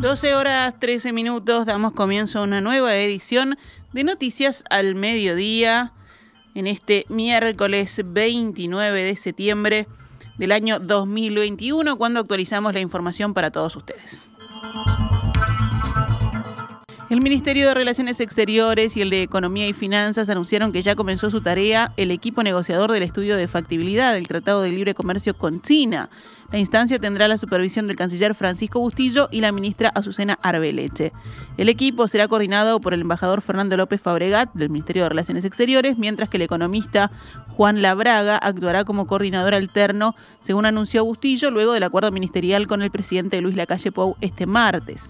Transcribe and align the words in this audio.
12 0.00 0.34
horas 0.34 0.80
13 0.80 1.12
minutos, 1.12 1.66
damos 1.66 1.92
comienzo 1.92 2.38
a 2.38 2.42
una 2.42 2.62
nueva 2.62 2.94
edición 2.94 3.58
de 3.92 4.02
Noticias 4.02 4.64
al 4.70 4.94
Mediodía 4.94 5.92
en 6.54 6.66
este 6.66 7.04
miércoles 7.10 8.00
29 8.02 9.04
de 9.04 9.16
septiembre 9.16 9.86
del 10.38 10.52
año 10.52 10.80
2021, 10.80 11.98
cuando 11.98 12.20
actualizamos 12.20 12.72
la 12.72 12.80
información 12.80 13.34
para 13.34 13.50
todos 13.50 13.76
ustedes. 13.76 14.30
El 17.10 17.20
Ministerio 17.20 17.68
de 17.68 17.74
Relaciones 17.74 18.20
Exteriores 18.20 18.96
y 18.96 19.02
el 19.02 19.10
de 19.10 19.22
Economía 19.22 19.68
y 19.68 19.74
Finanzas 19.74 20.30
anunciaron 20.30 20.72
que 20.72 20.82
ya 20.82 20.94
comenzó 20.94 21.28
su 21.28 21.42
tarea 21.42 21.92
el 21.98 22.10
equipo 22.10 22.42
negociador 22.42 22.90
del 22.92 23.02
estudio 23.02 23.36
de 23.36 23.48
factibilidad 23.48 24.14
del 24.14 24.28
Tratado 24.28 24.62
de 24.62 24.70
Libre 24.70 24.94
Comercio 24.94 25.34
con 25.34 25.60
China 25.60 26.08
la 26.52 26.58
instancia 26.58 26.98
tendrá 26.98 27.28
la 27.28 27.38
supervisión 27.38 27.86
del 27.86 27.96
canciller 27.96 28.34
Francisco 28.34 28.80
Bustillo 28.80 29.28
y 29.30 29.40
la 29.40 29.52
ministra 29.52 29.90
Azucena 29.94 30.38
Arbeleche. 30.42 31.12
El 31.56 31.68
equipo 31.68 32.08
será 32.08 32.26
coordinado 32.26 32.80
por 32.80 32.92
el 32.92 33.02
embajador 33.02 33.40
Fernando 33.40 33.76
López 33.76 34.00
Fabregat 34.00 34.52
del 34.54 34.68
Ministerio 34.68 35.04
de 35.04 35.10
Relaciones 35.10 35.44
Exteriores, 35.44 35.96
mientras 35.96 36.28
que 36.28 36.38
el 36.38 36.42
economista 36.42 37.12
Juan 37.48 37.82
Labraga 37.82 38.36
actuará 38.36 38.84
como 38.84 39.06
coordinador 39.06 39.54
alterno, 39.54 40.16
según 40.40 40.66
anunció 40.66 41.04
Bustillo, 41.04 41.50
luego 41.50 41.72
del 41.72 41.84
acuerdo 41.84 42.10
ministerial 42.10 42.66
con 42.66 42.82
el 42.82 42.90
presidente 42.90 43.40
Luis 43.40 43.54
Lacalle 43.54 43.92
Pou 43.92 44.16
este 44.20 44.46
martes. 44.46 45.08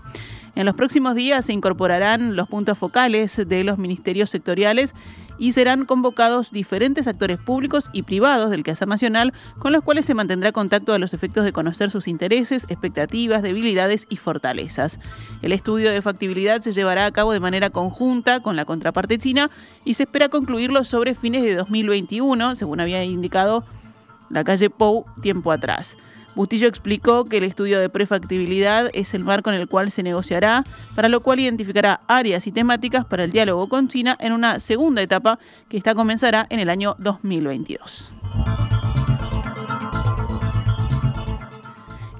En 0.56 0.66
los 0.66 0.74
próximos 0.74 1.14
días 1.14 1.44
se 1.44 1.52
incorporarán 1.52 2.36
los 2.36 2.48
puntos 2.48 2.76
focales 2.76 3.40
de 3.46 3.64
los 3.64 3.78
ministerios 3.78 4.30
sectoriales 4.30 4.94
y 5.40 5.52
serán 5.52 5.86
convocados 5.86 6.52
diferentes 6.52 7.08
actores 7.08 7.38
públicos 7.38 7.90
y 7.92 8.02
privados 8.02 8.50
del 8.50 8.62
quehacer 8.62 8.86
nacional 8.86 9.32
con 9.58 9.72
los 9.72 9.82
cuales 9.82 10.04
se 10.04 10.14
mantendrá 10.14 10.52
contacto 10.52 10.92
a 10.92 10.98
los 10.98 11.14
efectos 11.14 11.44
de 11.44 11.52
conocer 11.52 11.90
sus 11.90 12.06
intereses, 12.06 12.66
expectativas, 12.68 13.42
debilidades 13.42 14.06
y 14.10 14.16
fortalezas. 14.18 15.00
El 15.42 15.52
estudio 15.52 15.90
de 15.90 16.02
factibilidad 16.02 16.60
se 16.60 16.72
llevará 16.72 17.06
a 17.06 17.10
cabo 17.10 17.32
de 17.32 17.40
manera 17.40 17.70
conjunta 17.70 18.40
con 18.40 18.54
la 18.54 18.66
contraparte 18.66 19.18
china 19.18 19.50
y 19.84 19.94
se 19.94 20.04
espera 20.04 20.28
concluirlo 20.28 20.84
sobre 20.84 21.14
fines 21.14 21.42
de 21.42 21.54
2021, 21.54 22.54
según 22.54 22.80
había 22.80 23.02
indicado 23.02 23.64
la 24.28 24.44
calle 24.44 24.68
Pou 24.68 25.06
tiempo 25.22 25.52
atrás. 25.52 25.96
Bustillo 26.34 26.68
explicó 26.68 27.24
que 27.24 27.38
el 27.38 27.44
estudio 27.44 27.80
de 27.80 27.88
prefactibilidad 27.88 28.90
es 28.92 29.14
el 29.14 29.24
marco 29.24 29.50
en 29.50 29.56
el 29.56 29.68
cual 29.68 29.90
se 29.90 30.02
negociará, 30.02 30.64
para 30.94 31.08
lo 31.08 31.20
cual 31.20 31.40
identificará 31.40 32.00
áreas 32.06 32.46
y 32.46 32.52
temáticas 32.52 33.04
para 33.04 33.24
el 33.24 33.32
diálogo 33.32 33.68
con 33.68 33.88
China 33.88 34.16
en 34.20 34.32
una 34.32 34.60
segunda 34.60 35.02
etapa 35.02 35.38
que 35.68 35.76
esta 35.76 35.94
comenzará 35.94 36.46
en 36.50 36.60
el 36.60 36.70
año 36.70 36.94
2022. 36.98 38.14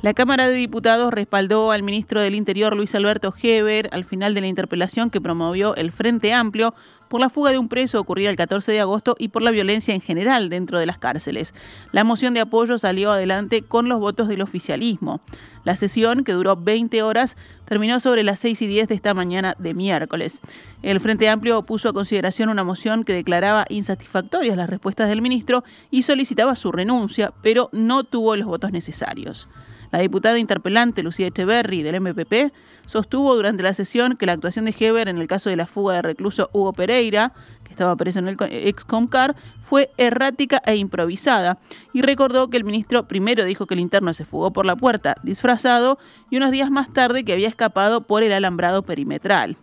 La 0.03 0.15
Cámara 0.15 0.49
de 0.49 0.55
Diputados 0.55 1.13
respaldó 1.13 1.73
al 1.73 1.83
ministro 1.83 2.23
del 2.23 2.35
Interior 2.35 2.75
Luis 2.75 2.95
Alberto 2.95 3.35
Heber 3.41 3.91
al 3.93 4.07
final 4.07 4.33
de 4.33 4.41
la 4.41 4.47
interpelación 4.47 5.11
que 5.11 5.21
promovió 5.21 5.77
el 5.77 5.93
Frente 5.93 6.33
Amplio 6.33 6.75
por 7.11 7.21
la 7.21 7.29
fuga 7.29 7.51
de 7.51 7.59
un 7.59 7.69
preso 7.69 7.99
ocurrida 7.99 8.31
el 8.31 8.37
14 8.37 8.71
de 8.71 8.81
agosto 8.81 9.17
y 9.19 9.29
por 9.29 9.43
la 9.43 9.51
violencia 9.51 9.93
en 9.93 10.01
general 10.01 10.49
dentro 10.49 10.79
de 10.79 10.87
las 10.87 10.97
cárceles. 10.97 11.55
La 11.91 12.05
moción 12.05 12.35
de 12.35 12.41
apoyo 12.41 12.79
salió 12.79 13.11
adelante 13.11 13.63
con 13.63 13.89
los 13.89 13.99
votos 13.99 14.29
del 14.29 14.43
oficialismo. 14.43 15.21
La 15.65 15.75
sesión, 15.75 16.23
que 16.23 16.33
duró 16.33 16.55
20 16.55 17.03
horas, 17.03 17.37
terminó 17.65 17.99
sobre 17.99 18.23
las 18.23 18.39
6 18.39 18.63
y 18.63 18.67
10 18.69 18.89
de 18.89 18.95
esta 18.95 19.13
mañana 19.13 19.57
de 19.59 19.75
miércoles. 19.75 20.41
El 20.83 21.01
Frente 21.01 21.29
Amplio 21.29 21.63
puso 21.63 21.89
a 21.89 21.93
consideración 21.93 22.49
una 22.49 22.63
moción 22.63 23.03
que 23.03 23.13
declaraba 23.13 23.65
insatisfactorias 23.69 24.57
las 24.57 24.71
respuestas 24.71 25.09
del 25.09 25.21
ministro 25.21 25.65
y 25.91 26.03
solicitaba 26.03 26.55
su 26.55 26.71
renuncia, 26.71 27.33
pero 27.43 27.71
no 27.73 28.05
tuvo 28.05 28.37
los 28.37 28.47
votos 28.47 28.71
necesarios. 28.71 29.49
La 29.91 29.99
diputada 29.99 30.39
interpelante 30.39 31.03
Lucía 31.03 31.27
Echeverry 31.27 31.83
del 31.83 32.01
MPP 32.01 32.53
sostuvo 32.87 33.35
durante 33.35 33.63
la 33.63 33.75
sesión 33.75 34.17
que 34.17 34.27
la 34.27 34.33
actuación 34.33 34.65
de 34.65 34.75
Heber 34.79 35.09
en 35.09 35.19
el 35.19 35.27
caso 35.27 35.51
de 35.51 35.57
la 35.57 35.67
fuga 35.67 35.95
del 35.95 36.05
recluso 36.05 36.49
Hugo 36.53 36.73
Pereira, 36.73 37.33
que 37.65 37.71
estaba 37.71 37.97
preso 37.97 38.21
en 38.21 38.29
el 38.29 38.37
excomcar, 38.51 39.37
fue 39.61 39.91
errática 39.97 40.63
e 40.65 40.77
improvisada 40.77 41.59
y 41.93 42.03
recordó 42.03 42.51
que 42.51 42.57
el 42.57 42.65
ministro 42.65 43.09
primero 43.09 43.45
dijo 43.45 43.67
que 43.67 43.75
el 43.75 43.81
interno 43.81 44.15
se 44.15 44.25
fugó 44.25 44.53
por 44.53 44.65
la 44.65 44.77
puerta 44.77 45.17
disfrazado 45.23 45.99
y 46.31 46.37
unos 46.37 46.51
días 46.51 46.71
más 46.71 46.93
tarde 46.93 47.25
que 47.25 47.33
había 47.33 47.49
escapado 47.49 48.03
por 48.03 48.23
el 48.23 48.33
alambrado 48.33 48.83
perimetral. 48.83 49.57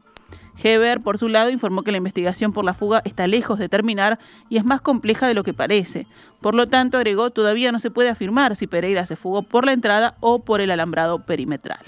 Heber, 0.62 1.01
por 1.01 1.18
su 1.18 1.28
lado, 1.28 1.50
informó 1.50 1.84
que 1.84 1.91
la 1.91 1.97
investigación 1.97 2.53
por 2.53 2.66
la 2.66 2.73
fuga 2.73 3.01
está 3.06 3.28
lejos 3.28 3.59
de 3.59 3.69
terminar 3.69 4.19
y 4.50 4.57
es 4.57 4.66
más 4.66 4.81
compleja 4.81 5.28
de 5.28 5.34
lo 5.34 5.44
que 5.44 5.53
parece. 5.53 6.07
Por 6.41 6.56
lo 6.56 6.68
tanto, 6.68 6.97
agregó, 6.97 7.29
todavía 7.29 7.72
no 7.72 7.79
se 7.79 7.91
puede 7.91 8.09
afirmar 8.09 8.56
si 8.56 8.68
Pereira 8.68 9.06
se 9.06 9.16
fugó 9.16 9.44
por 9.44 9.66
la 9.66 9.73
entrada 9.73 10.16
o 10.19 10.40
por 10.40 10.62
el 10.62 10.72
alambrado 10.72 11.19
perimetral. 11.19 11.85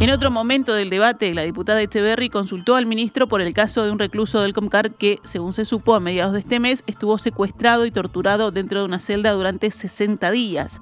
En 0.00 0.08
otro 0.08 0.30
momento 0.30 0.72
del 0.72 0.88
debate, 0.88 1.34
la 1.34 1.42
diputada 1.42 1.82
Echeverry 1.82 2.30
consultó 2.30 2.76
al 2.76 2.86
ministro 2.86 3.28
por 3.28 3.42
el 3.42 3.52
caso 3.52 3.84
de 3.84 3.90
un 3.90 3.98
recluso 3.98 4.40
del 4.40 4.54
Comcar 4.54 4.92
que, 4.92 5.18
según 5.24 5.52
se 5.52 5.66
supo 5.66 5.94
a 5.94 6.00
mediados 6.00 6.32
de 6.32 6.38
este 6.38 6.58
mes, 6.58 6.84
estuvo 6.86 7.18
secuestrado 7.18 7.84
y 7.84 7.90
torturado 7.90 8.50
dentro 8.50 8.78
de 8.78 8.86
una 8.86 8.98
celda 8.98 9.32
durante 9.32 9.70
60 9.70 10.30
días. 10.30 10.80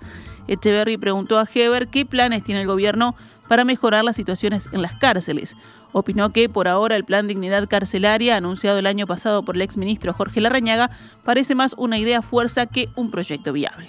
Echeverry 0.48 0.96
preguntó 0.96 1.38
a 1.38 1.46
Heber 1.52 1.88
qué 1.88 2.04
planes 2.04 2.42
tiene 2.42 2.62
el 2.62 2.66
gobierno 2.66 3.14
para 3.48 3.64
mejorar 3.64 4.04
las 4.04 4.16
situaciones 4.16 4.68
en 4.72 4.82
las 4.82 4.94
cárceles. 4.94 5.56
Opinó 5.92 6.32
que 6.32 6.48
por 6.48 6.68
ahora 6.68 6.96
el 6.96 7.04
plan 7.04 7.28
Dignidad 7.28 7.68
Carcelaria, 7.68 8.36
anunciado 8.36 8.78
el 8.78 8.86
año 8.86 9.06
pasado 9.06 9.44
por 9.44 9.56
el 9.56 9.62
exministro 9.62 10.12
Jorge 10.12 10.40
Larrañaga, 10.40 10.90
parece 11.24 11.54
más 11.54 11.74
una 11.78 11.98
idea 11.98 12.20
fuerza 12.22 12.66
que 12.66 12.88
un 12.94 13.10
proyecto 13.10 13.52
viable. 13.52 13.88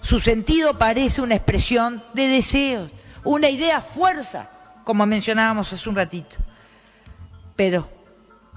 Su 0.00 0.20
sentido 0.20 0.78
parece 0.78 1.22
una 1.22 1.36
expresión 1.36 2.02
de 2.12 2.26
deseos, 2.26 2.90
una 3.22 3.48
idea 3.48 3.80
fuerza, 3.80 4.50
como 4.84 5.06
mencionábamos 5.06 5.72
hace 5.72 5.88
un 5.88 5.94
ratito. 5.94 6.36
Pero 7.54 7.88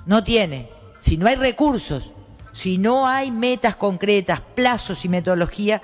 no 0.08 0.24
tiene, 0.24 0.70
si 1.00 1.18
no 1.18 1.28
hay 1.28 1.36
recursos, 1.36 2.12
si 2.52 2.80
no 2.80 3.06
hay 3.06 3.30
metas 3.30 3.76
concretas, 3.76 4.42
plazos 4.56 5.06
y 5.06 5.10
metodología, 5.10 5.82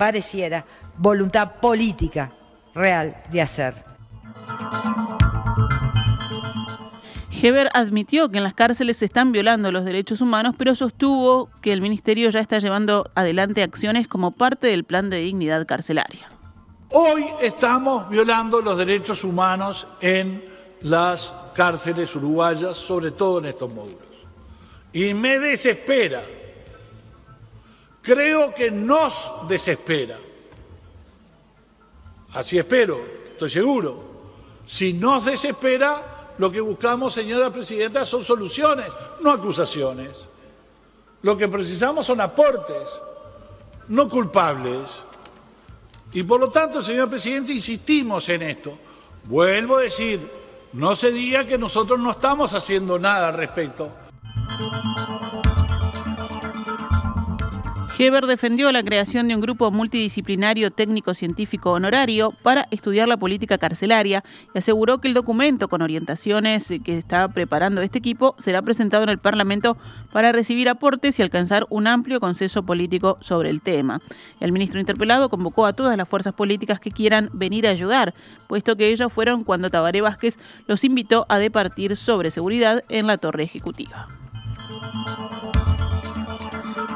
pareciera 0.00 0.64
voluntad 0.96 1.56
política 1.60 2.32
real 2.74 3.22
de 3.30 3.42
hacer. 3.42 3.74
Heber 7.30 7.68
admitió 7.74 8.30
que 8.30 8.38
en 8.38 8.44
las 8.44 8.54
cárceles 8.54 8.96
se 8.96 9.04
están 9.04 9.30
violando 9.30 9.70
los 9.70 9.84
derechos 9.84 10.22
humanos, 10.22 10.54
pero 10.56 10.74
sostuvo 10.74 11.50
que 11.60 11.74
el 11.74 11.82
ministerio 11.82 12.30
ya 12.30 12.40
está 12.40 12.58
llevando 12.60 13.10
adelante 13.14 13.62
acciones 13.62 14.08
como 14.08 14.30
parte 14.30 14.68
del 14.68 14.84
plan 14.84 15.10
de 15.10 15.18
dignidad 15.18 15.66
carcelaria. 15.66 16.30
Hoy 16.88 17.26
estamos 17.42 18.08
violando 18.08 18.62
los 18.62 18.78
derechos 18.78 19.22
humanos 19.22 19.86
en 20.00 20.42
las 20.80 21.34
cárceles 21.54 22.16
uruguayas, 22.16 22.74
sobre 22.74 23.10
todo 23.10 23.40
en 23.40 23.44
estos 23.44 23.74
módulos. 23.74 23.98
Y 24.94 25.12
me 25.12 25.38
desespera, 25.38 26.22
creo 28.02 28.54
que 28.54 28.70
nos 28.70 29.48
desespera 29.48 30.18
Así 32.32 32.58
espero, 32.58 33.00
estoy 33.32 33.50
seguro. 33.50 34.10
Si 34.66 34.92
nos 34.92 35.24
desespera, 35.24 36.32
lo 36.38 36.50
que 36.50 36.60
buscamos, 36.60 37.12
señora 37.12 37.52
presidenta, 37.52 38.04
son 38.04 38.22
soluciones, 38.22 38.92
no 39.20 39.32
acusaciones. 39.32 40.10
Lo 41.22 41.36
que 41.36 41.48
precisamos 41.48 42.06
son 42.06 42.20
aportes, 42.20 42.88
no 43.88 44.08
culpables. 44.08 45.04
Y 46.12 46.22
por 46.22 46.40
lo 46.40 46.50
tanto, 46.50 46.80
señor 46.80 47.10
presidente, 47.10 47.52
insistimos 47.52 48.28
en 48.28 48.42
esto. 48.42 48.78
Vuelvo 49.24 49.78
a 49.78 49.82
decir, 49.82 50.20
no 50.72 50.94
se 50.94 51.10
diga 51.10 51.44
que 51.44 51.58
nosotros 51.58 51.98
no 51.98 52.12
estamos 52.12 52.54
haciendo 52.54 52.98
nada 52.98 53.28
al 53.28 53.34
respecto. 53.34 53.90
Heber 58.02 58.24
defendió 58.24 58.72
la 58.72 58.82
creación 58.82 59.28
de 59.28 59.34
un 59.34 59.42
grupo 59.42 59.70
multidisciplinario 59.70 60.70
técnico-científico 60.70 61.72
honorario 61.72 62.32
para 62.42 62.66
estudiar 62.70 63.08
la 63.08 63.18
política 63.18 63.58
carcelaria 63.58 64.24
y 64.54 64.58
aseguró 64.58 65.02
que 65.02 65.08
el 65.08 65.12
documento 65.12 65.68
con 65.68 65.82
orientaciones 65.82 66.72
que 66.82 66.96
está 66.96 67.28
preparando 67.28 67.82
este 67.82 67.98
equipo 67.98 68.34
será 68.38 68.62
presentado 68.62 69.02
en 69.02 69.10
el 69.10 69.18
Parlamento 69.18 69.76
para 70.14 70.32
recibir 70.32 70.70
aportes 70.70 71.18
y 71.18 71.22
alcanzar 71.22 71.66
un 71.68 71.86
amplio 71.86 72.20
consenso 72.20 72.62
político 72.62 73.18
sobre 73.20 73.50
el 73.50 73.60
tema. 73.60 74.00
El 74.40 74.52
ministro 74.52 74.80
interpelado 74.80 75.28
convocó 75.28 75.66
a 75.66 75.74
todas 75.74 75.94
las 75.98 76.08
fuerzas 76.08 76.32
políticas 76.32 76.80
que 76.80 76.92
quieran 76.92 77.28
venir 77.34 77.66
a 77.66 77.70
ayudar, 77.70 78.14
puesto 78.46 78.76
que 78.76 78.88
ellos 78.88 79.12
fueron 79.12 79.44
cuando 79.44 79.68
Tabaré 79.68 80.00
Vázquez 80.00 80.38
los 80.66 80.84
invitó 80.84 81.26
a 81.28 81.38
departir 81.38 81.98
sobre 81.98 82.30
seguridad 82.30 82.82
en 82.88 83.06
la 83.06 83.18
torre 83.18 83.42
ejecutiva. 83.42 84.08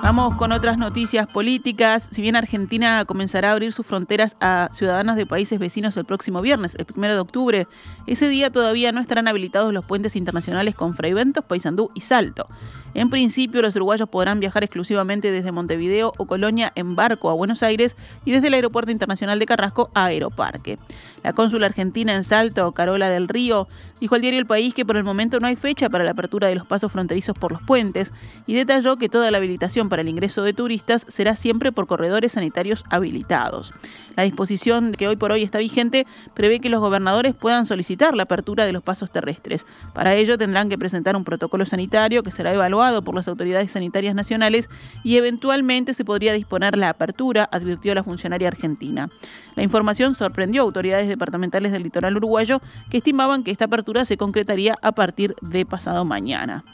Vamos 0.05 0.37
con 0.37 0.53
otras 0.53 0.77
noticias 0.77 1.27
políticas. 1.27 2.09
Si 2.11 2.21
bien 2.21 2.37
Argentina 2.37 3.07
comenzará 3.07 3.49
a 3.49 3.53
abrir 3.53 3.73
sus 3.73 3.87
fronteras 3.87 4.37
a 4.39 4.69
ciudadanos 4.71 5.17
de 5.17 5.25
países 5.25 5.59
vecinos 5.59 5.97
el 5.97 6.05
próximo 6.05 6.43
viernes, 6.43 6.75
el 6.79 6.85
primero 6.85 7.15
de 7.15 7.21
octubre, 7.21 7.67
ese 8.07 8.29
día 8.29 8.51
todavía 8.51 8.93
no 8.93 9.01
estarán 9.01 9.29
habilitados 9.29 9.73
los 9.73 9.83
puentes 9.87 10.15
internacionales 10.15 10.75
con 10.75 10.95
Fraiventos, 10.95 11.47
Paysandú 11.47 11.91
y 11.95 12.03
Salto. 12.03 12.49
En 12.95 13.11
principio, 13.11 13.61
los 13.61 13.75
uruguayos 13.75 14.09
podrán 14.09 14.39
viajar 14.39 14.63
exclusivamente 14.63 15.33
desde 15.33 15.51
Montevideo 15.51 16.13
o 16.17 16.27
Colonia 16.27 16.73
en 16.77 16.95
barco 16.95 17.29
a 17.29 17.35
Buenos 17.35 17.65
Aires 17.65 17.97
y 18.25 18.31
desde 18.31 18.47
el 18.47 18.55
Aeropuerto 18.55 18.93
Internacional 18.93 19.41
de 19.41 19.47
Carrasco 19.47 19.91
a 19.95 20.05
Aeroparque. 20.07 20.79
La 21.25 21.33
cónsula 21.33 21.67
argentina 21.67 22.15
en 22.15 22.23
Salto, 22.23 22.71
Carola 22.71 23.09
del 23.09 23.27
Río, 23.27 23.67
dijo 24.01 24.15
al 24.15 24.21
diario 24.21 24.39
El 24.39 24.47
País 24.47 24.75
que 24.75 24.85
por 24.85 24.97
el 24.97 25.03
momento 25.03 25.41
no 25.41 25.49
hay 25.49 25.57
fecha 25.57 25.91
para 25.91 26.05
la 26.05 26.13
apertura 26.13 26.47
de 26.47 26.55
los 26.55 26.67
pasos 26.67 26.93
fronterizos 26.93 27.37
por 27.37 27.51
los 27.51 27.63
puentes 27.63 28.13
y 28.47 28.55
detalló 28.55 28.97
que 28.97 29.09
toda 29.09 29.33
la 29.33 29.39
habilitación 29.39 29.89
para 29.89 30.03
el 30.03 30.09
ingreso 30.09 30.43
de 30.43 30.53
turistas 30.53 31.05
será 31.09 31.35
siempre 31.35 31.73
por 31.73 31.89
corredores 31.89 32.33
sanitarios 32.33 32.85
habilitados. 32.91 33.73
La 34.17 34.23
disposición 34.23 34.93
que 34.93 35.09
hoy 35.09 35.17
por 35.17 35.33
hoy 35.33 35.43
está 35.43 35.59
vigente 35.59 36.07
prevé 36.35 36.61
que 36.61 36.69
los 36.69 36.81
gobernadores 36.81 37.35
puedan 37.35 37.67
solicitar 37.67 38.15
la 38.15 38.25
apertura 38.25 38.65
de 38.67 38.73
los 38.73 38.85
pasos 38.85 39.11
terrestres. 39.11 39.67
Para 39.93 40.15
ello 40.15 40.39
tendrán 40.39 40.69
que 40.69 40.79
presentar 40.79 41.17
un 41.17 41.25
protocolo 41.25 41.65
sanitario 41.65 42.23
que 42.23 42.31
será 42.31 42.53
evaluado 42.53 42.84
por 43.03 43.15
las 43.15 43.29
autoridades 43.29 43.73
sanitarias 43.73 44.15
nacionales 44.15 44.69
y 45.03 45.17
eventualmente 45.17 45.95
se 45.95 46.05
podría 46.05 46.33
disponer 46.33 46.77
la 46.77 46.91
apertura, 46.91 47.49
advirtió 47.51 47.95
la 47.95 48.05
funcionaria 48.05 48.49
argentina. 48.49 49.11
La 49.57 49.63
información 49.63 50.15
sorprendió 50.15 50.63
a 50.63 50.65
autoridades 50.65 51.09
departamentales 51.09 51.73
del 51.73 51.83
litoral 51.83 52.17
uruguayo 52.17 52.61
que 52.91 52.99
estimaban 52.99 53.45
que 53.45 53.51
esta 53.51 53.67
apertura 53.67 54.05
se 54.05 54.17
concretaría 54.17 54.77
a 54.83 54.93
partir 54.93 55.35
de 55.41 55.65
pasado 55.67 56.05
mañana. 56.05 56.65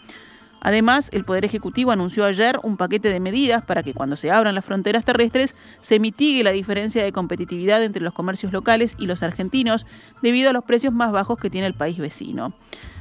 Además, 0.60 1.08
el 1.12 1.24
Poder 1.24 1.44
Ejecutivo 1.44 1.90
anunció 1.90 2.24
ayer 2.24 2.58
un 2.62 2.76
paquete 2.76 3.08
de 3.08 3.18
medidas 3.18 3.64
para 3.64 3.82
que 3.82 3.94
cuando 3.94 4.16
se 4.16 4.30
abran 4.30 4.54
las 4.54 4.64
fronteras 4.64 5.04
terrestres 5.04 5.54
se 5.80 5.98
mitigue 5.98 6.44
la 6.44 6.50
diferencia 6.50 7.02
de 7.02 7.12
competitividad 7.12 7.82
entre 7.82 8.02
los 8.02 8.12
comercios 8.12 8.52
locales 8.52 8.94
y 8.98 9.06
los 9.06 9.22
argentinos 9.22 9.86
debido 10.20 10.50
a 10.50 10.52
los 10.52 10.64
precios 10.64 10.92
más 10.92 11.12
bajos 11.12 11.38
que 11.38 11.48
tiene 11.48 11.66
el 11.66 11.74
país 11.74 11.96
vecino. 11.96 12.52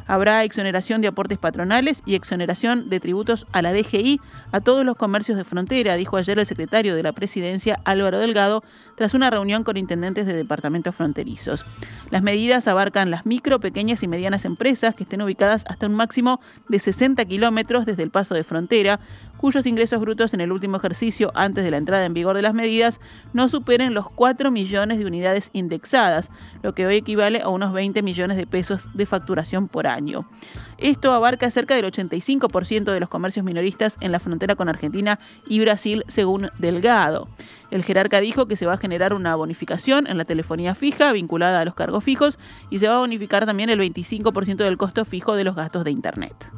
Habrá 0.10 0.44
exoneración 0.44 1.02
de 1.02 1.08
aportes 1.08 1.38
patronales 1.38 2.02
y 2.04 2.16
exoneración 2.16 2.90
de 2.90 3.00
tributos 3.00 3.46
a 3.52 3.62
la 3.62 3.74
DGI 3.74 4.20
a 4.52 4.60
todos 4.60 4.84
los 4.84 4.96
comercios 4.96 5.38
de 5.38 5.44
frontera, 5.44 5.94
dijo 5.98 6.18
ayer 6.18 6.40
el 6.40 6.48
secretario 6.48 6.96
de 6.96 7.04
la 7.04 7.14
Presidencia 7.14 7.80
Álvaro 7.86 8.18
Delgado 8.18 8.64
tras 8.96 9.14
una 9.14 9.30
reunión 9.30 9.64
con 9.64 9.78
intendentes 9.78 10.26
de 10.26 10.34
departamentos 10.34 10.96
fronterizos. 10.96 11.64
Las 12.10 12.24
medidas 12.24 12.68
abarcan 12.68 13.12
las 13.12 13.28
micro, 13.28 13.60
pequeñas 13.60 14.02
y 14.02 14.08
medianas 14.08 14.46
empresas 14.46 14.96
que 14.96 15.04
estén 15.04 15.22
ubicadas 15.22 15.64
hasta 15.68 15.86
un 15.86 15.94
máximo 15.94 16.42
de 16.70 16.80
60 16.80 17.24
kilómetros 17.26 17.86
desde 17.86 18.02
el 18.02 18.10
paso 18.10 18.34
de 18.34 18.44
frontera, 18.44 19.00
cuyos 19.40 19.66
ingresos 19.66 20.02
brutos 20.02 20.34
en 20.34 20.42
el 20.42 20.52
último 20.52 20.78
ejercicio 20.78 21.32
antes 21.34 21.64
de 21.64 21.72
la 21.72 21.78
entrada 21.78 22.06
en 22.06 22.14
vigor 22.14 22.36
de 22.36 22.42
las 22.42 22.54
medidas 22.54 23.00
no 23.32 23.48
superen 23.48 23.94
los 23.94 24.10
4 24.10 24.52
millones 24.52 25.00
de 25.00 25.06
unidades 25.06 25.50
indexadas, 25.54 26.30
lo 26.62 26.76
que 26.76 26.86
hoy 26.86 26.98
equivale 26.98 27.42
a 27.42 27.48
unos 27.48 27.72
20 27.72 28.02
millones 28.02 28.36
de 28.36 28.46
pesos 28.46 28.90
de 28.94 29.06
facturación 29.06 29.70
por 29.70 29.88
año. 29.88 30.30
Esto 30.78 31.14
abarca 31.14 31.50
cerca 31.50 31.74
del 31.76 31.86
85% 31.86 32.92
de 32.92 33.00
los 33.00 33.08
comercios 33.08 33.46
minoristas 33.46 33.98
en 34.02 34.12
la 34.12 34.20
frontera 34.20 34.56
con 34.56 34.68
Argentina 34.68 35.20
y 35.48 35.62
Brasil, 35.62 36.04
según 36.08 36.50
Delgado. 36.58 37.30
El 37.72 37.84
jerarca 37.84 38.20
dijo 38.20 38.46
que 38.46 38.58
se 38.58 38.66
va 38.66 38.74
a 38.74 38.78
generar 38.78 39.14
una 39.14 39.36
bonificación 39.36 40.08
en 40.08 40.18
la 40.18 40.26
telefonía 40.26 40.76
fija 40.76 41.14
vinculada 41.14 41.62
a 41.62 41.66
los 41.66 41.76
cargos 41.76 42.04
fijos 42.04 42.40
y 42.70 42.80
se 42.80 42.90
va 42.90 42.96
a 42.96 43.00
bonificar 43.00 43.46
también 43.46 43.70
el 43.70 43.80
25% 43.80 44.58
del 44.58 44.78
costo 44.78 45.06
fijo 45.06 45.36
de 45.36 45.46
los 45.46 45.56
gastos 45.56 45.86
de 45.86 45.92
Internet. 45.92 46.52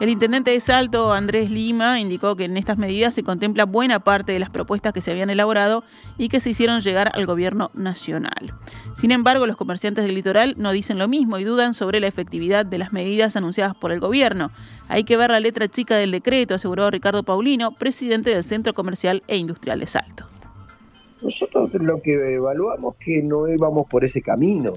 El 0.00 0.08
intendente 0.08 0.50
de 0.50 0.60
Salto, 0.60 1.12
Andrés 1.12 1.50
Lima, 1.50 2.00
indicó 2.00 2.34
que 2.34 2.46
en 2.46 2.56
estas 2.56 2.78
medidas 2.78 3.12
se 3.12 3.22
contempla 3.22 3.66
buena 3.66 4.00
parte 4.00 4.32
de 4.32 4.38
las 4.38 4.48
propuestas 4.48 4.94
que 4.94 5.02
se 5.02 5.10
habían 5.10 5.28
elaborado 5.28 5.84
y 6.16 6.30
que 6.30 6.40
se 6.40 6.48
hicieron 6.48 6.80
llegar 6.80 7.10
al 7.14 7.26
gobierno 7.26 7.70
nacional. 7.74 8.54
Sin 8.96 9.10
embargo, 9.10 9.44
los 9.44 9.58
comerciantes 9.58 10.06
del 10.06 10.14
litoral 10.14 10.54
no 10.56 10.72
dicen 10.72 10.98
lo 10.98 11.06
mismo 11.06 11.36
y 11.36 11.44
dudan 11.44 11.74
sobre 11.74 12.00
la 12.00 12.06
efectividad 12.06 12.64
de 12.64 12.78
las 12.78 12.94
medidas 12.94 13.36
anunciadas 13.36 13.74
por 13.74 13.92
el 13.92 14.00
gobierno. 14.00 14.50
Hay 14.88 15.04
que 15.04 15.18
ver 15.18 15.32
la 15.32 15.40
letra 15.40 15.68
chica 15.68 15.98
del 15.98 16.12
decreto, 16.12 16.54
aseguró 16.54 16.90
Ricardo 16.90 17.22
Paulino, 17.22 17.72
presidente 17.72 18.30
del 18.30 18.42
Centro 18.42 18.72
Comercial 18.72 19.22
e 19.28 19.36
Industrial 19.36 19.78
de 19.78 19.86
Salto. 19.86 20.24
Nosotros 21.20 21.74
lo 21.74 22.00
que 22.00 22.14
evaluamos 22.36 22.96
que 22.96 23.22
no 23.22 23.46
íbamos 23.46 23.86
por 23.86 24.02
ese 24.02 24.22
camino, 24.22 24.72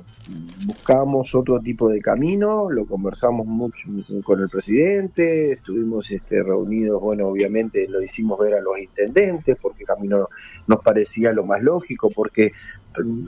buscamos 0.65 1.33
otro 1.35 1.59
tipo 1.59 1.89
de 1.89 1.99
camino, 2.01 2.69
lo 2.69 2.85
conversamos 2.85 3.45
mucho 3.45 3.87
con 4.23 4.41
el 4.41 4.49
presidente, 4.49 5.53
estuvimos 5.53 6.09
este, 6.11 6.41
reunidos, 6.43 7.01
bueno, 7.01 7.27
obviamente 7.27 7.87
lo 7.87 8.01
hicimos 8.01 8.39
ver 8.39 8.55
a 8.55 8.61
los 8.61 8.79
intendentes 8.79 9.57
porque 9.61 9.83
el 9.83 9.87
camino 9.87 10.29
nos 10.67 10.81
parecía 10.81 11.31
lo 11.33 11.45
más 11.45 11.61
lógico, 11.61 12.09
porque 12.09 12.51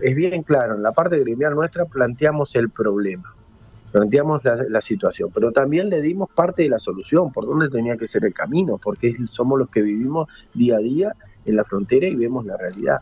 es 0.01 0.15
bien 0.15 0.43
claro, 0.43 0.75
en 0.75 0.83
la 0.83 0.91
parte 0.91 1.19
gremial 1.19 1.55
nuestra 1.55 1.85
planteamos 1.85 2.55
el 2.55 2.69
problema, 2.69 3.33
planteamos 3.91 4.43
la, 4.45 4.63
la, 4.69 4.81
situación, 4.81 5.29
pero 5.33 5.51
también 5.51 5.89
le 5.89 6.01
dimos 6.01 6.29
parte 6.29 6.63
de 6.63 6.69
la 6.69 6.79
solución, 6.79 7.31
por 7.31 7.45
dónde 7.45 7.69
tenía 7.69 7.97
que 7.97 8.07
ser 8.07 8.25
el 8.25 8.33
camino, 8.33 8.79
porque 8.81 9.15
somos 9.29 9.59
los 9.59 9.69
que 9.69 9.81
vivimos 9.81 10.29
día 10.53 10.77
a 10.77 10.79
día 10.79 11.15
en 11.45 11.55
la 11.55 11.63
frontera 11.63 12.07
y 12.07 12.15
vemos 12.15 12.45
la 12.45 12.57
realidad. 12.57 12.99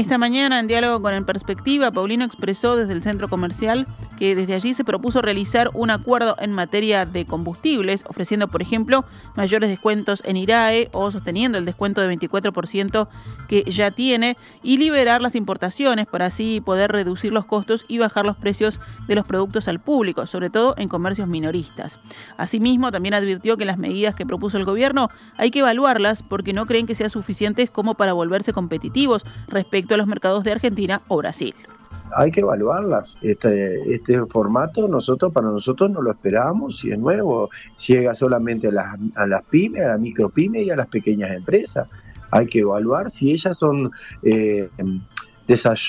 Esta 0.00 0.16
mañana, 0.16 0.58
en 0.58 0.66
diálogo 0.66 1.02
con 1.02 1.12
En 1.12 1.26
Perspectiva, 1.26 1.90
Paulino 1.90 2.24
expresó 2.24 2.74
desde 2.74 2.94
el 2.94 3.02
centro 3.02 3.28
comercial 3.28 3.86
que 4.18 4.34
desde 4.34 4.54
allí 4.54 4.72
se 4.72 4.82
propuso 4.82 5.20
realizar 5.20 5.70
un 5.74 5.90
acuerdo 5.90 6.36
en 6.38 6.52
materia 6.52 7.04
de 7.04 7.26
combustibles, 7.26 8.04
ofreciendo, 8.08 8.48
por 8.48 8.62
ejemplo, 8.62 9.04
mayores 9.36 9.68
descuentos 9.68 10.22
en 10.24 10.38
IRAE 10.38 10.88
o 10.92 11.10
sosteniendo 11.10 11.58
el 11.58 11.66
descuento 11.66 12.00
de 12.00 12.16
24% 12.16 13.08
que 13.46 13.64
ya 13.64 13.90
tiene 13.90 14.38
y 14.62 14.78
liberar 14.78 15.20
las 15.20 15.34
importaciones 15.34 16.06
para 16.06 16.26
así 16.26 16.62
poder 16.62 16.92
reducir 16.92 17.32
los 17.32 17.44
costos 17.44 17.84
y 17.86 17.98
bajar 17.98 18.24
los 18.24 18.36
precios 18.36 18.80
de 19.06 19.14
los 19.14 19.26
productos 19.26 19.68
al 19.68 19.80
público, 19.80 20.26
sobre 20.26 20.48
todo 20.48 20.74
en 20.78 20.88
comercios 20.88 21.28
minoristas. 21.28 22.00
Asimismo, 22.38 22.90
también 22.90 23.12
advirtió 23.12 23.58
que 23.58 23.66
las 23.66 23.76
medidas 23.76 24.14
que 24.14 24.24
propuso 24.24 24.56
el 24.56 24.64
gobierno 24.64 25.08
hay 25.36 25.50
que 25.50 25.58
evaluarlas 25.58 26.22
porque 26.22 26.54
no 26.54 26.64
creen 26.64 26.86
que 26.86 26.94
sean 26.94 27.10
suficientes 27.10 27.70
como 27.70 27.96
para 27.96 28.14
volverse 28.14 28.54
competitivos 28.54 29.24
respecto 29.48 29.89
a 29.94 29.96
los 29.96 30.06
mercados 30.06 30.44
de 30.44 30.52
Argentina 30.52 31.02
o 31.08 31.18
Brasil 31.18 31.54
hay 32.16 32.30
que 32.30 32.40
evaluarlas. 32.40 33.16
Este, 33.22 33.94
este 33.94 34.24
formato 34.26 34.88
nosotros 34.88 35.32
para 35.32 35.48
nosotros 35.48 35.90
no 35.90 36.02
lo 36.02 36.10
esperábamos, 36.10 36.78
si 36.78 36.90
es 36.90 36.98
nuevo, 36.98 37.50
llega 37.86 38.14
solamente 38.14 38.68
a 38.68 38.72
las, 38.72 38.98
a 39.14 39.26
las 39.26 39.44
pymes, 39.44 39.82
a 39.82 39.88
las 39.88 40.00
micropymes 40.00 40.66
y 40.66 40.70
a 40.70 40.76
las 40.76 40.88
pequeñas 40.88 41.30
empresas. 41.30 41.88
Hay 42.30 42.46
que 42.46 42.60
evaluar 42.60 43.10
si 43.10 43.32
ellas 43.32 43.58
son 43.58 43.90
eh, 44.22 44.68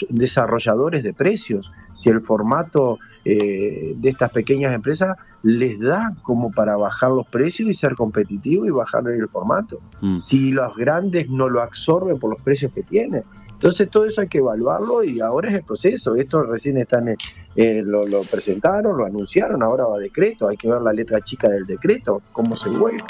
desarrolladores 0.09 1.03
de 1.03 1.13
precios, 1.13 1.71
si 1.93 2.09
el 2.09 2.21
formato 2.21 2.97
eh, 3.23 3.93
de 3.95 4.09
estas 4.09 4.31
pequeñas 4.31 4.73
empresas 4.73 5.15
les 5.43 5.79
da 5.79 6.13
como 6.23 6.51
para 6.51 6.75
bajar 6.77 7.11
los 7.11 7.27
precios 7.27 7.69
y 7.69 7.73
ser 7.75 7.95
competitivo 7.95 8.65
y 8.65 8.71
bajar 8.71 9.07
el 9.07 9.27
formato. 9.27 9.79
Mm. 10.01 10.17
Si 10.17 10.51
los 10.51 10.75
grandes 10.75 11.29
no 11.29 11.47
lo 11.47 11.61
absorben 11.61 12.17
por 12.17 12.31
los 12.31 12.41
precios 12.41 12.71
que 12.73 12.81
tienen. 12.81 13.23
Entonces 13.61 13.91
todo 13.91 14.05
eso 14.05 14.21
hay 14.21 14.27
que 14.27 14.39
evaluarlo 14.39 15.03
y 15.03 15.21
ahora 15.21 15.49
es 15.49 15.55
el 15.57 15.61
proceso. 15.61 16.15
Esto 16.15 16.41
recién 16.41 16.77
están 16.77 17.15
eh, 17.55 17.83
lo, 17.85 18.23
presentaron, 18.23 18.97
lo 18.97 19.05
anunciaron, 19.05 19.61
ahora 19.61 19.85
va 19.85 19.97
a 19.97 19.99
decreto. 19.99 20.47
Hay 20.47 20.57
que 20.57 20.67
ver 20.67 20.81
la 20.81 20.91
letra 20.91 21.21
chica 21.21 21.47
del 21.47 21.67
decreto, 21.67 22.23
cómo 22.31 22.57
se 22.57 22.71
vuelve. 22.71 23.03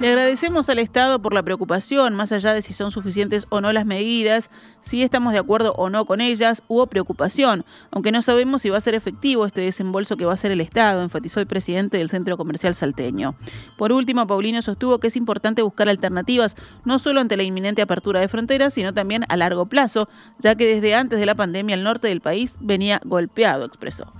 Le 0.00 0.06
agradecemos 0.06 0.68
al 0.68 0.78
Estado 0.78 1.20
por 1.20 1.34
la 1.34 1.42
preocupación, 1.42 2.14
más 2.14 2.30
allá 2.30 2.54
de 2.54 2.62
si 2.62 2.72
son 2.72 2.92
suficientes 2.92 3.46
o 3.48 3.60
no 3.60 3.72
las 3.72 3.84
medidas, 3.84 4.48
si 4.80 5.02
estamos 5.02 5.32
de 5.32 5.40
acuerdo 5.40 5.72
o 5.72 5.90
no 5.90 6.04
con 6.04 6.20
ellas, 6.20 6.62
hubo 6.68 6.86
preocupación, 6.86 7.64
aunque 7.90 8.12
no 8.12 8.22
sabemos 8.22 8.62
si 8.62 8.70
va 8.70 8.78
a 8.78 8.80
ser 8.80 8.94
efectivo 8.94 9.44
este 9.44 9.60
desembolso 9.60 10.16
que 10.16 10.24
va 10.24 10.30
a 10.30 10.34
hacer 10.34 10.52
el 10.52 10.60
Estado, 10.60 11.02
enfatizó 11.02 11.40
el 11.40 11.48
presidente 11.48 11.98
del 11.98 12.10
Centro 12.10 12.36
Comercial 12.36 12.76
Salteño. 12.76 13.34
Por 13.76 13.90
último, 13.90 14.24
Paulino 14.28 14.62
sostuvo 14.62 15.00
que 15.00 15.08
es 15.08 15.16
importante 15.16 15.62
buscar 15.62 15.88
alternativas, 15.88 16.54
no 16.84 17.00
solo 17.00 17.20
ante 17.20 17.36
la 17.36 17.42
inminente 17.42 17.82
apertura 17.82 18.20
de 18.20 18.28
fronteras, 18.28 18.74
sino 18.74 18.94
también 18.94 19.24
a 19.28 19.36
largo 19.36 19.66
plazo, 19.66 20.08
ya 20.38 20.54
que 20.54 20.66
desde 20.66 20.94
antes 20.94 21.18
de 21.18 21.26
la 21.26 21.34
pandemia 21.34 21.74
el 21.74 21.82
norte 21.82 22.06
del 22.06 22.20
país 22.20 22.56
venía 22.60 23.00
golpeado, 23.04 23.64
expresó 23.64 24.12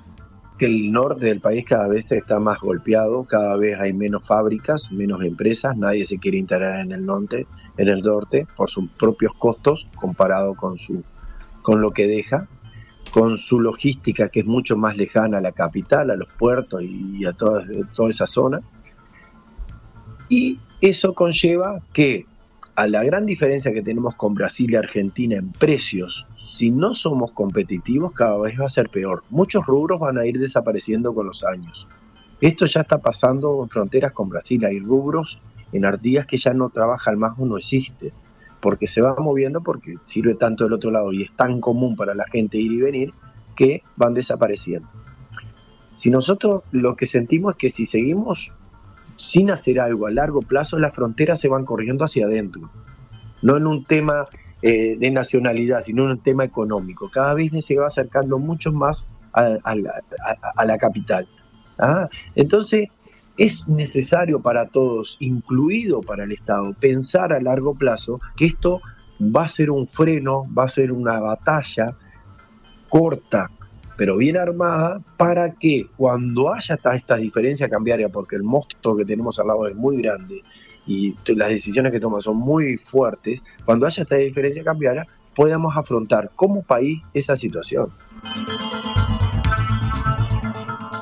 que 0.58 0.66
el 0.66 0.90
norte 0.92 1.26
del 1.26 1.40
país 1.40 1.64
cada 1.64 1.88
vez 1.88 2.10
está 2.10 2.38
más 2.40 2.60
golpeado, 2.60 3.24
cada 3.24 3.56
vez 3.56 3.78
hay 3.78 3.92
menos 3.92 4.26
fábricas, 4.26 4.90
menos 4.90 5.22
empresas, 5.22 5.76
nadie 5.76 6.06
se 6.06 6.18
quiere 6.18 6.36
integrar 6.36 6.80
en 6.80 6.92
el 6.92 7.06
norte, 7.06 7.46
en 7.76 7.88
el 7.88 8.02
norte 8.02 8.46
por 8.56 8.68
sus 8.68 8.90
propios 8.90 9.32
costos 9.38 9.86
comparado 9.94 10.54
con 10.54 10.76
su 10.76 11.04
con 11.62 11.80
lo 11.82 11.90
que 11.90 12.06
deja, 12.06 12.48
con 13.12 13.36
su 13.38 13.60
logística 13.60 14.30
que 14.30 14.40
es 14.40 14.46
mucho 14.46 14.76
más 14.76 14.96
lejana 14.96 15.38
a 15.38 15.40
la 15.40 15.52
capital, 15.52 16.10
a 16.10 16.16
los 16.16 16.28
puertos 16.38 16.82
y 16.82 17.24
a 17.26 17.32
toda, 17.32 17.62
toda 17.94 18.08
esa 18.08 18.26
zona. 18.26 18.60
Y 20.30 20.58
eso 20.80 21.12
conlleva 21.12 21.80
que 21.92 22.24
a 22.74 22.86
la 22.86 23.04
gran 23.04 23.26
diferencia 23.26 23.72
que 23.72 23.82
tenemos 23.82 24.14
con 24.14 24.34
Brasil 24.34 24.70
y 24.70 24.76
Argentina 24.76 25.36
en 25.36 25.52
precios 25.52 26.26
si 26.58 26.70
no 26.70 26.92
somos 26.96 27.30
competitivos, 27.30 28.12
cada 28.12 28.36
vez 28.36 28.60
va 28.60 28.66
a 28.66 28.70
ser 28.70 28.88
peor. 28.88 29.22
Muchos 29.30 29.64
rubros 29.64 30.00
van 30.00 30.18
a 30.18 30.26
ir 30.26 30.40
desapareciendo 30.40 31.14
con 31.14 31.26
los 31.26 31.44
años. 31.44 31.86
Esto 32.40 32.66
ya 32.66 32.80
está 32.80 32.98
pasando 32.98 33.62
en 33.62 33.68
fronteras 33.68 34.12
con 34.12 34.28
Brasil. 34.28 34.64
Hay 34.64 34.80
rubros 34.80 35.40
en 35.72 35.84
Artigas 35.84 36.26
que 36.26 36.36
ya 36.36 36.52
no 36.52 36.70
trabajan 36.70 37.16
más 37.16 37.38
o 37.38 37.46
no 37.46 37.58
existe, 37.58 38.12
porque 38.60 38.88
se 38.88 39.00
va 39.00 39.14
moviendo, 39.16 39.60
porque 39.60 39.98
sirve 40.02 40.34
tanto 40.34 40.64
del 40.64 40.72
otro 40.72 40.90
lado 40.90 41.12
y 41.12 41.22
es 41.22 41.36
tan 41.36 41.60
común 41.60 41.94
para 41.94 42.16
la 42.16 42.24
gente 42.24 42.58
ir 42.58 42.72
y 42.72 42.80
venir 42.80 43.14
que 43.54 43.84
van 43.94 44.14
desapareciendo. 44.14 44.88
Si 45.98 46.10
nosotros 46.10 46.64
lo 46.72 46.96
que 46.96 47.06
sentimos 47.06 47.54
es 47.54 47.58
que 47.58 47.70
si 47.70 47.86
seguimos 47.86 48.52
sin 49.14 49.52
hacer 49.52 49.78
algo 49.78 50.08
a 50.08 50.10
largo 50.10 50.42
plazo, 50.42 50.76
las 50.76 50.92
fronteras 50.92 51.40
se 51.40 51.46
van 51.46 51.64
corriendo 51.64 52.04
hacia 52.04 52.26
adentro. 52.26 52.68
No 53.42 53.56
en 53.56 53.68
un 53.68 53.84
tema 53.84 54.26
eh, 54.62 54.96
de 54.98 55.10
nacionalidad, 55.10 55.84
sino 55.84 56.04
un 56.04 56.18
tema 56.18 56.44
económico. 56.44 57.08
Cada 57.08 57.34
vez 57.34 57.52
se 57.64 57.76
va 57.76 57.86
acercando 57.86 58.38
mucho 58.38 58.72
más 58.72 59.06
a, 59.32 59.74
la, 60.64 60.78
capital. 60.78 61.28
¿ah? 61.78 62.08
Entonces, 62.34 62.88
es 63.36 63.68
necesario 63.68 64.40
para 64.40 64.66
todos, 64.66 65.16
incluido 65.20 66.00
para 66.00 66.24
el 66.24 66.32
Estado, 66.32 66.74
pensar 66.80 67.32
a 67.32 67.40
largo 67.40 67.74
plazo 67.74 68.20
que 68.36 68.46
esto 68.46 68.80
va 69.20 69.44
a 69.44 69.48
ser 69.48 69.70
un 69.70 69.86
freno, 69.86 70.46
va 70.52 70.64
a 70.64 70.68
ser 70.68 70.90
una 70.90 71.20
batalla 71.20 71.96
corta, 72.88 73.50
pero 73.96 74.16
bien 74.16 74.36
armada, 74.36 75.00
para 75.16 75.54
que 75.54 75.86
cuando 75.96 76.52
haya 76.52 76.78
esta 76.94 77.16
diferencia 77.16 77.68
cambiaria, 77.68 78.08
porque 78.08 78.36
el 78.36 78.42
monstruo 78.42 78.96
que 78.96 79.04
tenemos 79.04 79.38
al 79.38 79.48
lado 79.48 79.68
es 79.68 79.76
muy 79.76 80.02
grande, 80.02 80.42
y 80.88 81.14
las 81.26 81.50
decisiones 81.50 81.92
que 81.92 82.00
toma 82.00 82.20
son 82.20 82.38
muy 82.38 82.78
fuertes, 82.78 83.40
cuando 83.64 83.86
haya 83.86 84.02
esta 84.02 84.16
diferencia 84.16 84.64
cambiara, 84.64 85.06
podamos 85.36 85.76
afrontar 85.76 86.32
como 86.34 86.62
país 86.62 87.00
esa 87.14 87.36
situación. 87.36 87.90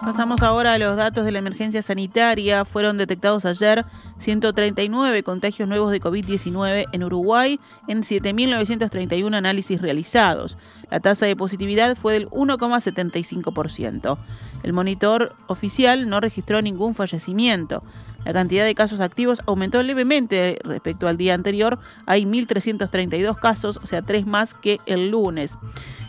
Pasamos 0.06 0.42
ahora 0.42 0.74
a 0.74 0.78
los 0.78 0.96
datos 0.96 1.24
de 1.24 1.32
la 1.32 1.40
emergencia 1.40 1.82
sanitaria. 1.82 2.64
Fueron 2.64 2.96
detectados 2.96 3.44
ayer 3.44 3.84
139 4.18 5.24
contagios 5.24 5.68
nuevos 5.68 5.90
de 5.90 6.00
COVID-19 6.00 6.84
en 6.92 7.02
Uruguay 7.02 7.58
en 7.88 8.04
7.931 8.04 9.34
análisis 9.34 9.82
realizados. 9.82 10.58
La 10.92 11.00
tasa 11.00 11.26
de 11.26 11.34
positividad 11.34 11.96
fue 11.96 12.12
del 12.12 12.28
1,75%. 12.28 14.16
El 14.62 14.72
monitor 14.72 15.34
oficial 15.48 16.08
no 16.08 16.20
registró 16.20 16.62
ningún 16.62 16.94
fallecimiento. 16.94 17.82
La 18.24 18.32
cantidad 18.32 18.64
de 18.64 18.76
casos 18.76 19.00
activos 19.00 19.42
aumentó 19.46 19.82
levemente 19.82 20.60
respecto 20.62 21.08
al 21.08 21.16
día 21.16 21.34
anterior. 21.34 21.80
Hay 22.06 22.24
1.332 22.24 23.40
casos, 23.40 23.80
o 23.82 23.88
sea, 23.88 24.02
tres 24.02 24.24
más 24.24 24.54
que 24.54 24.78
el 24.86 25.10
lunes. 25.10 25.58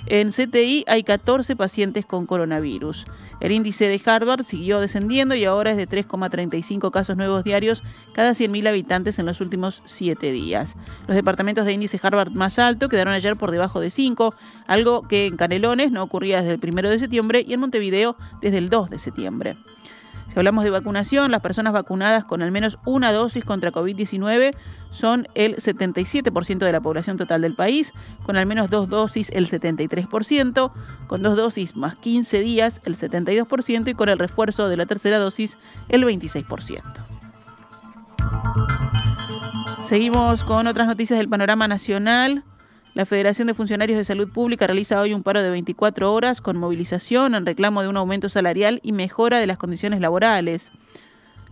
En 0.10 0.32
CTI 0.32 0.86
hay 0.88 1.04
14 1.04 1.56
pacientes 1.58 2.06
con 2.06 2.26
coronavirus. 2.26 3.06
El 3.40 3.52
índice 3.52 3.88
de 3.88 4.02
Harvard 4.06 4.44
siguió 4.44 4.80
descendiendo 4.80 5.36
y 5.36 5.46
ahora 5.46 5.72
es 5.72 5.78
de 5.78 5.88
3,35 5.88 6.92
casos 6.92 7.18
nuevos 7.18 7.44
diarios 7.44 7.84
cada 8.14 8.32
100.000 8.32 8.68
habitantes 8.68 9.20
en 9.20 9.26
los 9.26 9.42
últimos 9.42 9.82
7 9.86 10.32
días. 10.32 10.76
Los 11.08 11.16
departamentos 11.16 11.66
de 11.66 11.74
índice 11.74 12.00
Harvard 12.02 12.32
más 12.32 12.60
alto 12.60 12.90
quedaron 12.90 13.14
ayer 13.14 13.36
por 13.36 13.52
debajo 13.52 13.80
de 13.80 13.90
5, 13.90 14.34
algo 14.66 15.02
que 15.04 15.28
en 15.28 15.38
Canelones 15.38 15.92
no 15.92 16.04
ocurría 16.04 16.42
desde 16.42 16.54
el 16.54 16.74
1 16.74 16.90
de 16.90 17.00
septiembre 17.00 17.46
y 17.48 17.54
en 17.54 17.60
Montevideo 17.60 18.16
desde 18.42 18.58
el 18.58 18.70
2 18.70 18.90
de 18.90 19.00
septiembre. 19.00 19.58
Si 20.30 20.38
hablamos 20.38 20.64
de 20.64 20.70
vacunación, 20.70 21.32
las 21.32 21.42
personas 21.42 21.74
vacunadas 21.74 22.26
con 22.26 22.42
al 22.42 22.52
menos 22.52 22.78
una 22.86 23.12
dosis 23.12 23.44
contra 23.44 23.72
COVID-19 23.72 24.56
son 24.92 25.28
el 25.36 25.56
77% 25.56 26.60
de 26.60 26.72
la 26.72 26.82
población 26.82 27.18
total 27.18 27.42
del 27.42 27.56
país, 27.56 27.94
con 28.24 28.38
al 28.38 28.46
menos 28.46 28.70
dos 28.70 28.90
dosis 28.90 29.30
el 29.32 29.50
73%, 29.50 30.72
con 31.08 31.22
dos 31.22 31.36
dosis 31.36 31.76
más 31.76 31.96
15 31.96 32.40
días 32.42 32.82
el 32.86 32.98
72% 32.98 33.88
y 33.90 33.94
con 33.94 34.10
el 34.10 34.20
refuerzo 34.20 34.70
de 34.70 34.78
la 34.78 34.86
tercera 34.86 35.18
dosis 35.18 35.58
el 35.90 36.04
26%. 36.04 36.82
Seguimos 39.82 40.44
con 40.44 40.68
otras 40.68 40.86
noticias 40.86 41.18
del 41.18 41.30
panorama 41.30 41.68
nacional. 41.68 42.44
La 42.98 43.06
Federación 43.06 43.48
de 43.48 43.54
Funcionarios 43.54 43.96
de 43.96 44.04
Salud 44.04 44.28
Pública 44.28 44.66
realiza 44.66 45.00
hoy 45.00 45.14
un 45.14 45.22
paro 45.22 45.44
de 45.44 45.52
24 45.52 46.12
horas 46.12 46.42
con 46.42 46.58
movilización 46.58 47.36
en 47.36 47.46
reclamo 47.46 47.84
de 47.84 47.90
un 47.90 47.98
aumento 47.98 48.28
salarial 48.28 48.80
y 48.82 48.92
mejora 48.92 49.38
de 49.38 49.46
las 49.46 49.60
condiciones 49.60 50.02
laborales. 50.02 50.72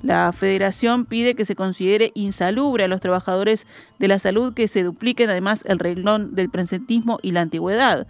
La 0.02 0.34
federación 0.34 1.06
pide 1.06 1.36
que 1.36 1.46
se 1.46 1.56
considere 1.56 2.12
insalubre 2.16 2.86
a 2.86 2.88
los 2.88 3.00
trabajadores 3.00 3.68
de 4.00 4.08
la 4.08 4.18
salud 4.18 4.56
que 4.56 4.68
se 4.68 4.82
dupliquen 4.82 5.30
además 5.30 5.64
el 5.68 5.78
reglón 5.78 6.34
del 6.34 6.50
presentismo 6.50 7.20
y 7.22 7.30
la 7.30 7.42
antigüedad 7.42 8.08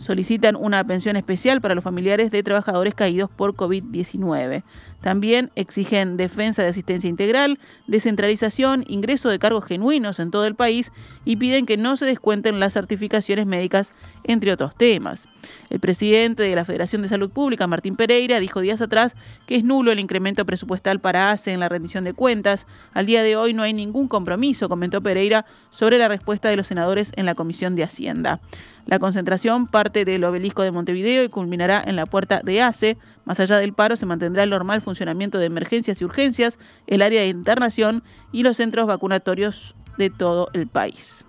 solicitan 0.00 0.56
una 0.56 0.82
pensión 0.82 1.16
especial 1.16 1.60
para 1.60 1.74
los 1.74 1.84
familiares 1.84 2.30
de 2.30 2.42
trabajadores 2.42 2.94
caídos 2.94 3.30
por 3.30 3.54
COVID-19. 3.54 4.62
También 5.00 5.50
exigen 5.54 6.16
defensa 6.16 6.62
de 6.62 6.68
asistencia 6.68 7.08
integral, 7.08 7.58
descentralización, 7.86 8.84
ingreso 8.86 9.28
de 9.28 9.38
cargos 9.38 9.64
genuinos 9.64 10.18
en 10.18 10.30
todo 10.30 10.46
el 10.46 10.54
país 10.54 10.92
y 11.24 11.36
piden 11.36 11.66
que 11.66 11.76
no 11.76 11.96
se 11.96 12.06
descuenten 12.06 12.60
las 12.60 12.72
certificaciones 12.72 13.46
médicas, 13.46 13.92
entre 14.24 14.52
otros 14.52 14.74
temas. 14.74 15.28
El 15.70 15.80
presidente 15.80 16.42
de 16.42 16.54
la 16.54 16.64
Federación 16.64 17.02
de 17.02 17.08
Salud 17.08 17.30
Pública, 17.30 17.66
Martín 17.66 17.96
Pereira, 17.96 18.40
dijo 18.40 18.60
días 18.60 18.82
atrás 18.82 19.16
que 19.46 19.56
es 19.56 19.64
nulo 19.64 19.92
el 19.92 20.00
incremento 20.00 20.44
presupuestal 20.44 21.00
para 21.00 21.30
ACE 21.30 21.52
en 21.52 21.60
la 21.60 21.68
rendición 21.68 22.04
de 22.04 22.12
cuentas. 22.12 22.66
Al 22.92 23.06
día 23.06 23.22
de 23.22 23.36
hoy 23.36 23.54
no 23.54 23.62
hay 23.62 23.72
ningún 23.72 24.08
compromiso, 24.08 24.68
comentó 24.68 25.02
Pereira, 25.02 25.46
sobre 25.70 25.98
la 25.98 26.08
respuesta 26.08 26.48
de 26.48 26.56
los 26.56 26.66
senadores 26.66 27.12
en 27.16 27.26
la 27.26 27.34
Comisión 27.34 27.74
de 27.74 27.84
Hacienda. 27.84 28.40
La 28.90 28.98
concentración 28.98 29.68
parte 29.68 30.04
del 30.04 30.24
obelisco 30.24 30.64
de 30.64 30.72
Montevideo 30.72 31.22
y 31.22 31.28
culminará 31.28 31.80
en 31.86 31.94
la 31.94 32.06
puerta 32.06 32.40
de 32.42 32.60
ACE. 32.60 32.98
Más 33.24 33.38
allá 33.38 33.58
del 33.58 33.72
paro 33.72 33.94
se 33.94 34.04
mantendrá 34.04 34.42
el 34.42 34.50
normal 34.50 34.82
funcionamiento 34.82 35.38
de 35.38 35.46
emergencias 35.46 36.00
y 36.00 36.04
urgencias, 36.04 36.58
el 36.88 37.00
área 37.00 37.20
de 37.20 37.28
internación 37.28 38.02
y 38.32 38.42
los 38.42 38.56
centros 38.56 38.88
vacunatorios 38.88 39.76
de 39.96 40.10
todo 40.10 40.48
el 40.54 40.66
país. 40.66 41.24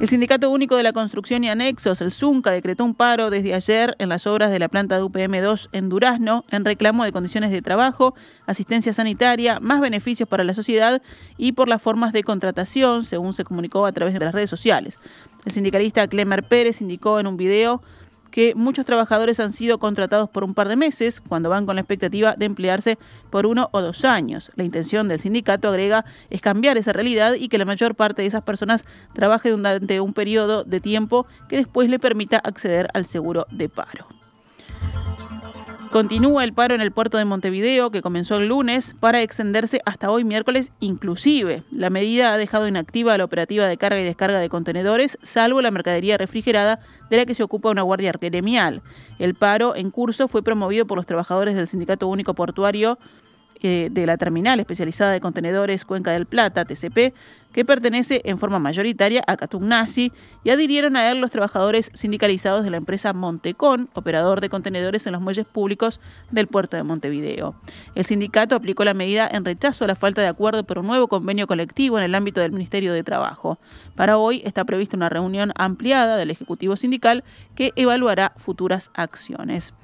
El 0.00 0.08
Sindicato 0.08 0.48
Único 0.48 0.76
de 0.76 0.82
la 0.82 0.94
Construcción 0.94 1.44
y 1.44 1.50
Anexos, 1.50 2.00
el 2.00 2.10
ZUNCA, 2.10 2.52
decretó 2.52 2.86
un 2.86 2.94
paro 2.94 3.28
desde 3.28 3.52
ayer 3.52 3.96
en 3.98 4.08
las 4.08 4.26
obras 4.26 4.50
de 4.50 4.58
la 4.58 4.70
planta 4.70 4.96
de 4.96 5.02
UPM2 5.02 5.68
en 5.72 5.90
Durazno 5.90 6.46
en 6.50 6.64
reclamo 6.64 7.04
de 7.04 7.12
condiciones 7.12 7.50
de 7.50 7.60
trabajo, 7.60 8.14
asistencia 8.46 8.94
sanitaria, 8.94 9.60
más 9.60 9.82
beneficios 9.82 10.26
para 10.26 10.42
la 10.42 10.54
sociedad 10.54 11.02
y 11.36 11.52
por 11.52 11.68
las 11.68 11.82
formas 11.82 12.14
de 12.14 12.22
contratación, 12.22 13.04
según 13.04 13.34
se 13.34 13.44
comunicó 13.44 13.84
a 13.84 13.92
través 13.92 14.14
de 14.14 14.20
las 14.20 14.32
redes 14.32 14.48
sociales. 14.48 14.98
El 15.44 15.52
sindicalista 15.52 16.08
Clemer 16.08 16.48
Pérez 16.48 16.80
indicó 16.80 17.20
en 17.20 17.26
un 17.26 17.36
video 17.36 17.82
que 18.30 18.54
muchos 18.54 18.86
trabajadores 18.86 19.40
han 19.40 19.52
sido 19.52 19.78
contratados 19.78 20.28
por 20.28 20.44
un 20.44 20.54
par 20.54 20.68
de 20.68 20.76
meses, 20.76 21.20
cuando 21.20 21.50
van 21.50 21.66
con 21.66 21.76
la 21.76 21.82
expectativa 21.82 22.34
de 22.36 22.46
emplearse 22.46 22.98
por 23.30 23.46
uno 23.46 23.68
o 23.72 23.80
dos 23.80 24.04
años. 24.04 24.50
La 24.56 24.64
intención 24.64 25.08
del 25.08 25.20
sindicato, 25.20 25.68
agrega, 25.68 26.04
es 26.30 26.40
cambiar 26.40 26.76
esa 26.76 26.92
realidad 26.92 27.34
y 27.34 27.48
que 27.48 27.58
la 27.58 27.64
mayor 27.64 27.94
parte 27.94 28.22
de 28.22 28.28
esas 28.28 28.42
personas 28.42 28.84
trabaje 29.12 29.50
durante 29.50 30.00
un 30.00 30.12
periodo 30.12 30.64
de 30.64 30.80
tiempo 30.80 31.26
que 31.48 31.56
después 31.56 31.90
le 31.90 31.98
permita 31.98 32.38
acceder 32.38 32.88
al 32.94 33.06
seguro 33.06 33.46
de 33.50 33.68
paro. 33.68 34.19
Continúa 35.90 36.44
el 36.44 36.52
paro 36.52 36.76
en 36.76 36.80
el 36.80 36.92
puerto 36.92 37.18
de 37.18 37.24
Montevideo, 37.24 37.90
que 37.90 38.00
comenzó 38.00 38.36
el 38.36 38.46
lunes, 38.46 38.94
para 39.00 39.22
extenderse 39.22 39.80
hasta 39.84 40.12
hoy 40.12 40.22
miércoles 40.22 40.70
inclusive. 40.78 41.64
La 41.72 41.90
medida 41.90 42.32
ha 42.32 42.36
dejado 42.36 42.68
inactiva 42.68 43.18
la 43.18 43.24
operativa 43.24 43.66
de 43.66 43.76
carga 43.76 44.00
y 44.00 44.04
descarga 44.04 44.38
de 44.38 44.48
contenedores, 44.48 45.18
salvo 45.22 45.60
la 45.60 45.72
mercadería 45.72 46.16
refrigerada 46.16 46.78
de 47.10 47.16
la 47.16 47.26
que 47.26 47.34
se 47.34 47.42
ocupa 47.42 47.70
una 47.70 47.82
guardia 47.82 48.12
gremial. 48.12 48.82
El 49.18 49.34
paro 49.34 49.74
en 49.74 49.90
curso 49.90 50.28
ffue 50.28 50.44
promovido 50.44 50.86
por 50.86 50.96
los 50.96 51.06
trabajadores 51.06 51.56
del 51.56 51.66
Sindicato 51.66 52.06
Único 52.06 52.34
Portuario 52.34 52.96
eh, 53.60 53.88
de 53.90 54.06
la 54.06 54.16
Terminal 54.16 54.60
Especializada 54.60 55.10
de 55.10 55.20
Contenedores 55.20 55.84
Cuenca 55.84 56.12
del 56.12 56.26
Plata, 56.26 56.64
TCP, 56.64 57.12
que 57.52 57.64
pertenece 57.64 58.20
en 58.24 58.38
forma 58.38 58.58
mayoritaria 58.58 59.22
a 59.26 59.36
Catugnasi, 59.36 60.12
y 60.42 60.50
adhirieron 60.50 60.96
a 60.96 61.10
él 61.10 61.20
los 61.20 61.30
trabajadores 61.30 61.90
sindicalizados 61.94 62.64
de 62.64 62.70
la 62.70 62.76
empresa 62.76 63.12
Montecón, 63.12 63.90
operador 63.94 64.40
de 64.40 64.48
contenedores 64.48 65.06
en 65.06 65.12
los 65.12 65.20
muelles 65.20 65.46
públicos 65.46 66.00
del 66.30 66.46
puerto 66.46 66.76
de 66.76 66.82
Montevideo. 66.82 67.54
El 67.94 68.04
sindicato 68.04 68.54
aplicó 68.54 68.84
la 68.84 68.94
medida 68.94 69.28
en 69.30 69.44
rechazo 69.44 69.84
a 69.84 69.88
la 69.88 69.96
falta 69.96 70.22
de 70.22 70.28
acuerdo 70.28 70.64
por 70.64 70.78
un 70.78 70.86
nuevo 70.86 71.08
convenio 71.08 71.46
colectivo 71.46 71.98
en 71.98 72.04
el 72.04 72.14
ámbito 72.14 72.40
del 72.40 72.52
Ministerio 72.52 72.92
de 72.92 73.02
Trabajo. 73.02 73.58
Para 73.96 74.16
hoy 74.16 74.42
está 74.44 74.64
prevista 74.64 74.96
una 74.96 75.08
reunión 75.08 75.52
ampliada 75.56 76.16
del 76.16 76.30
Ejecutivo 76.30 76.76
Sindical 76.76 77.24
que 77.54 77.72
evaluará 77.76 78.32
futuras 78.36 78.90
acciones. 78.94 79.74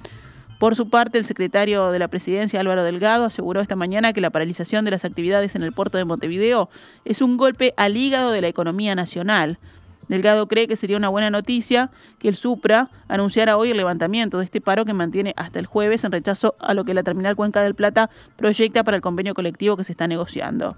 Por 0.57 0.75
su 0.75 0.89
parte, 0.89 1.19
el 1.19 1.25
secretario 1.25 1.91
de 1.91 1.99
la 1.99 2.07
Presidencia, 2.07 2.59
Álvaro 2.59 2.83
Delgado, 2.83 3.25
aseguró 3.25 3.61
esta 3.61 3.75
mañana 3.75 4.11
que 4.11 4.21
la 4.21 4.31
paralización 4.31 4.85
de 4.85 4.91
las 4.91 5.05
actividades 5.05 5.55
en 5.55 5.61
el 5.61 5.71
puerto 5.71 5.99
de 5.99 6.05
Montevideo 6.05 6.69
es 7.05 7.21
un 7.21 7.37
golpe 7.37 7.75
al 7.77 7.95
hígado 7.95 8.31
de 8.31 8.41
la 8.41 8.47
economía 8.47 8.95
nacional. 8.95 9.59
Delgado 10.07 10.47
cree 10.47 10.67
que 10.67 10.75
sería 10.75 10.97
una 10.97 11.09
buena 11.09 11.29
noticia 11.29 11.91
que 12.17 12.27
el 12.27 12.35
Supra 12.35 12.89
anunciara 13.07 13.55
hoy 13.55 13.69
el 13.69 13.77
levantamiento 13.77 14.39
de 14.39 14.45
este 14.45 14.59
paro 14.59 14.83
que 14.83 14.93
mantiene 14.93 15.33
hasta 15.37 15.59
el 15.59 15.67
jueves 15.67 16.03
en 16.03 16.11
rechazo 16.11 16.55
a 16.59 16.73
lo 16.73 16.85
que 16.85 16.95
la 16.95 17.03
terminal 17.03 17.35
Cuenca 17.35 17.61
del 17.61 17.75
Plata 17.75 18.09
proyecta 18.35 18.83
para 18.83 18.97
el 18.97 19.01
convenio 19.01 19.35
colectivo 19.35 19.77
que 19.77 19.83
se 19.83 19.91
está 19.91 20.07
negociando. 20.07 20.75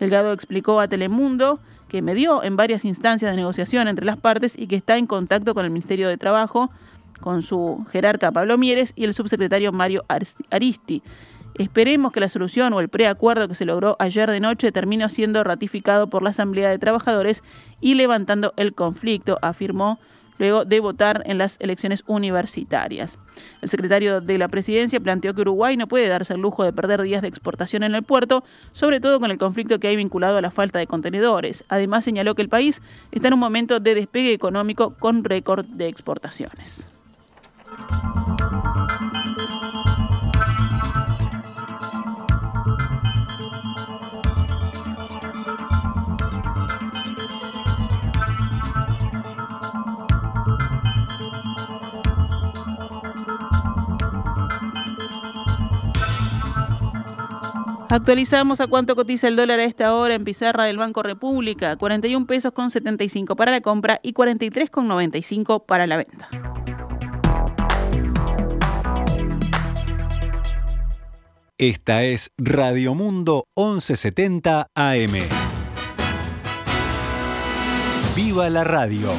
Delgado 0.00 0.32
explicó 0.32 0.80
a 0.80 0.88
Telemundo 0.88 1.60
que 1.86 2.02
medió 2.02 2.42
en 2.42 2.56
varias 2.56 2.84
instancias 2.84 3.30
de 3.30 3.36
negociación 3.36 3.86
entre 3.86 4.06
las 4.06 4.16
partes 4.16 4.58
y 4.58 4.66
que 4.66 4.76
está 4.76 4.96
en 4.96 5.06
contacto 5.06 5.54
con 5.54 5.64
el 5.64 5.70
Ministerio 5.70 6.08
de 6.08 6.16
Trabajo 6.16 6.70
con 7.22 7.40
su 7.40 7.86
jerarca 7.90 8.30
Pablo 8.30 8.58
Mieres 8.58 8.92
y 8.94 9.04
el 9.04 9.14
subsecretario 9.14 9.72
Mario 9.72 10.04
Aristi. 10.50 11.02
Esperemos 11.54 12.12
que 12.12 12.20
la 12.20 12.28
solución 12.28 12.72
o 12.72 12.80
el 12.80 12.88
preacuerdo 12.88 13.48
que 13.48 13.54
se 13.54 13.64
logró 13.64 13.96
ayer 13.98 14.30
de 14.30 14.40
noche 14.40 14.72
termine 14.72 15.08
siendo 15.08 15.42
ratificado 15.44 16.08
por 16.08 16.22
la 16.22 16.30
Asamblea 16.30 16.70
de 16.70 16.78
Trabajadores 16.78 17.42
y 17.80 17.94
levantando 17.94 18.52
el 18.56 18.74
conflicto, 18.74 19.38
afirmó 19.42 19.98
luego 20.38 20.64
de 20.64 20.80
votar 20.80 21.22
en 21.26 21.38
las 21.38 21.56
elecciones 21.60 22.04
universitarias. 22.06 23.18
El 23.60 23.68
secretario 23.68 24.20
de 24.20 24.38
la 24.38 24.48
presidencia 24.48 24.98
planteó 24.98 25.34
que 25.34 25.42
Uruguay 25.42 25.76
no 25.76 25.88
puede 25.88 26.08
darse 26.08 26.34
el 26.34 26.40
lujo 26.40 26.64
de 26.64 26.72
perder 26.72 27.02
días 27.02 27.22
de 27.22 27.28
exportación 27.28 27.82
en 27.82 27.94
el 27.94 28.02
puerto, 28.02 28.42
sobre 28.72 28.98
todo 28.98 29.20
con 29.20 29.30
el 29.30 29.38
conflicto 29.38 29.78
que 29.78 29.88
hay 29.88 29.96
vinculado 29.96 30.38
a 30.38 30.42
la 30.42 30.50
falta 30.50 30.78
de 30.78 30.86
contenedores. 30.86 31.64
Además 31.68 32.04
señaló 32.04 32.34
que 32.34 32.42
el 32.42 32.48
país 32.48 32.82
está 33.12 33.28
en 33.28 33.34
un 33.34 33.40
momento 33.40 33.78
de 33.78 33.94
despegue 33.94 34.32
económico 34.32 34.94
con 34.98 35.22
récord 35.22 35.66
de 35.66 35.88
exportaciones. 35.88 36.90
'Actualizamos 57.92 58.62
a 58.62 58.68
cuánto 58.68 58.96
cotiza 58.96 59.28
el 59.28 59.36
dólar 59.36 59.60
a 59.60 59.64
esta 59.64 59.94
hora 59.94 60.14
en 60.14 60.24
pizarra 60.24 60.64
del 60.64 60.78
Banco 60.78 61.02
República, 61.02 61.76
41 61.76 62.24
pesos 62.26 62.52
con 62.52 62.70
75 62.70 63.36
para 63.36 63.52
la 63.52 63.60
compra 63.60 64.00
y 64.02 64.14
43 64.14 64.70
con 64.70 64.88
95 64.88 65.66
para 65.66 65.86
la 65.86 65.98
venta. 65.98 66.30
Esta 71.62 72.02
es 72.02 72.32
Radio 72.38 72.92
Mundo 72.92 73.44
1170 73.56 74.66
AM. 74.74 75.12
¡Viva 78.16 78.50
la 78.50 78.64
radio! 78.64 79.12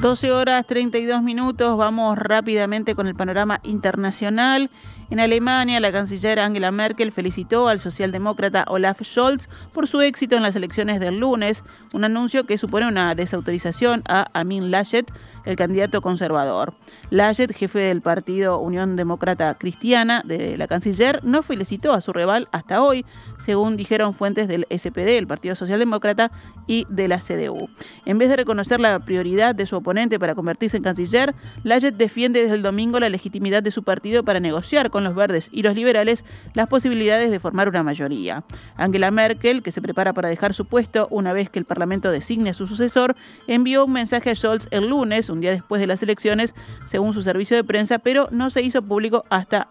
12 0.00 0.32
horas 0.32 0.66
32 0.66 1.22
minutos, 1.22 1.76
vamos 1.76 2.18
rápidamente 2.18 2.94
con 2.94 3.06
el 3.06 3.14
panorama 3.14 3.60
internacional. 3.62 4.70
En 5.10 5.20
Alemania, 5.20 5.78
la 5.78 5.92
canciller 5.92 6.38
Angela 6.40 6.70
Merkel 6.70 7.12
felicitó 7.12 7.68
al 7.68 7.80
socialdemócrata 7.80 8.64
Olaf 8.68 9.02
Scholz 9.02 9.48
por 9.74 9.86
su 9.86 10.00
éxito 10.00 10.36
en 10.36 10.42
las 10.42 10.56
elecciones 10.56 11.00
del 11.00 11.18
lunes, 11.18 11.64
un 11.92 12.04
anuncio 12.04 12.44
que 12.44 12.56
supone 12.56 12.88
una 12.88 13.14
desautorización 13.14 14.02
a 14.08 14.22
Armin 14.32 14.70
Laschet, 14.70 15.12
el 15.44 15.56
candidato 15.56 16.00
conservador. 16.00 16.74
Laschet, 17.10 17.52
jefe 17.52 17.78
del 17.80 18.00
partido 18.02 18.58
Unión 18.58 18.96
Demócrata 18.96 19.54
Cristiana 19.54 20.22
de 20.24 20.56
la 20.56 20.68
canciller, 20.68 21.24
no 21.24 21.42
felicitó 21.42 21.92
a 21.92 22.00
su 22.00 22.12
rival 22.12 22.48
hasta 22.52 22.82
hoy, 22.82 23.04
según 23.38 23.76
dijeron 23.76 24.14
fuentes 24.14 24.48
del 24.48 24.66
SPD, 24.70 25.18
el 25.18 25.26
Partido 25.26 25.54
Socialdemócrata, 25.54 26.30
y 26.66 26.86
de 26.88 27.08
la 27.08 27.18
CDU. 27.18 27.68
En 28.04 28.18
vez 28.18 28.28
de 28.28 28.36
reconocer 28.36 28.78
la 28.78 29.00
prioridad 29.00 29.54
de 29.54 29.66
su 29.66 29.76
oponente 29.76 30.18
para 30.20 30.34
convertirse 30.34 30.76
en 30.76 30.84
canciller, 30.84 31.34
Laschet 31.64 31.96
defiende 31.96 32.42
desde 32.42 32.54
el 32.54 32.62
domingo 32.62 33.00
la 33.00 33.08
legitimidad 33.08 33.62
de 33.62 33.72
su 33.72 33.82
partido 33.82 34.22
para 34.22 34.38
negociar 34.38 34.90
con 34.90 35.02
los 35.02 35.14
verdes 35.14 35.48
y 35.50 35.62
los 35.62 35.74
liberales 35.74 36.24
las 36.54 36.68
posibilidades 36.68 37.30
de 37.30 37.40
formar 37.40 37.68
una 37.68 37.82
mayoría. 37.82 38.44
Angela 38.76 39.10
Merkel, 39.10 39.62
que 39.62 39.72
se 39.72 39.82
prepara 39.82 40.12
para 40.12 40.28
dejar 40.28 40.54
su 40.54 40.64
puesto 40.64 41.08
una 41.10 41.32
vez 41.32 41.50
que 41.50 41.58
el 41.58 41.64
Parlamento 41.64 42.10
designe 42.10 42.50
a 42.50 42.54
su 42.54 42.66
sucesor, 42.66 43.16
envió 43.46 43.84
un 43.84 43.92
mensaje 43.92 44.30
a 44.30 44.34
Scholz 44.34 44.68
el 44.70 44.88
lunes, 44.88 45.28
un 45.28 45.39
día 45.40 45.50
después 45.50 45.80
de 45.80 45.86
las 45.86 46.02
elecciones, 46.02 46.54
según 46.86 47.12
su 47.12 47.22
servicio 47.22 47.56
de 47.56 47.64
prensa, 47.64 47.98
pero 47.98 48.28
no 48.30 48.50
se 48.50 48.62
hizo 48.62 48.82
público 48.82 49.24
hasta 49.30 49.68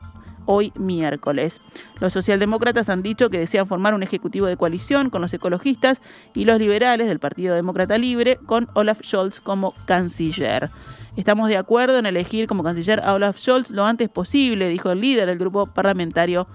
hoy 0.51 0.73
miércoles. 0.75 1.61
Los 1.99 2.13
socialdemócratas 2.13 2.89
han 2.89 3.03
dicho 3.03 3.29
que 3.29 3.37
desean 3.37 3.67
formar 3.67 3.93
un 3.93 4.01
ejecutivo 4.01 4.47
de 4.47 4.57
coalición 4.57 5.11
con 5.11 5.21
los 5.21 5.31
ecologistas 5.33 6.01
y 6.33 6.45
los 6.45 6.57
liberales 6.57 7.07
del 7.07 7.19
Partido 7.19 7.53
Demócrata 7.53 7.99
Libre 7.99 8.37
con 8.47 8.67
Olaf 8.73 9.01
Scholz 9.03 9.41
como 9.41 9.75
canciller. 9.85 10.71
Estamos 11.15 11.49
de 11.49 11.57
acuerdo 11.57 11.99
en 11.99 12.07
elegir 12.07 12.47
como 12.47 12.63
canciller 12.63 12.99
a 13.01 13.13
Olaf 13.13 13.37
Scholz 13.37 13.69
lo 13.69 13.85
antes 13.85 14.09
posible, 14.09 14.69
dijo 14.69 14.89
el 14.89 15.01
líder 15.01 15.27
del 15.27 15.37
grupo 15.37 15.67
parlamentario 15.67 16.47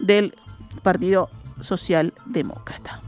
del 0.00 0.34
Partido 0.82 1.30
Socialdemócrata. 1.60 3.00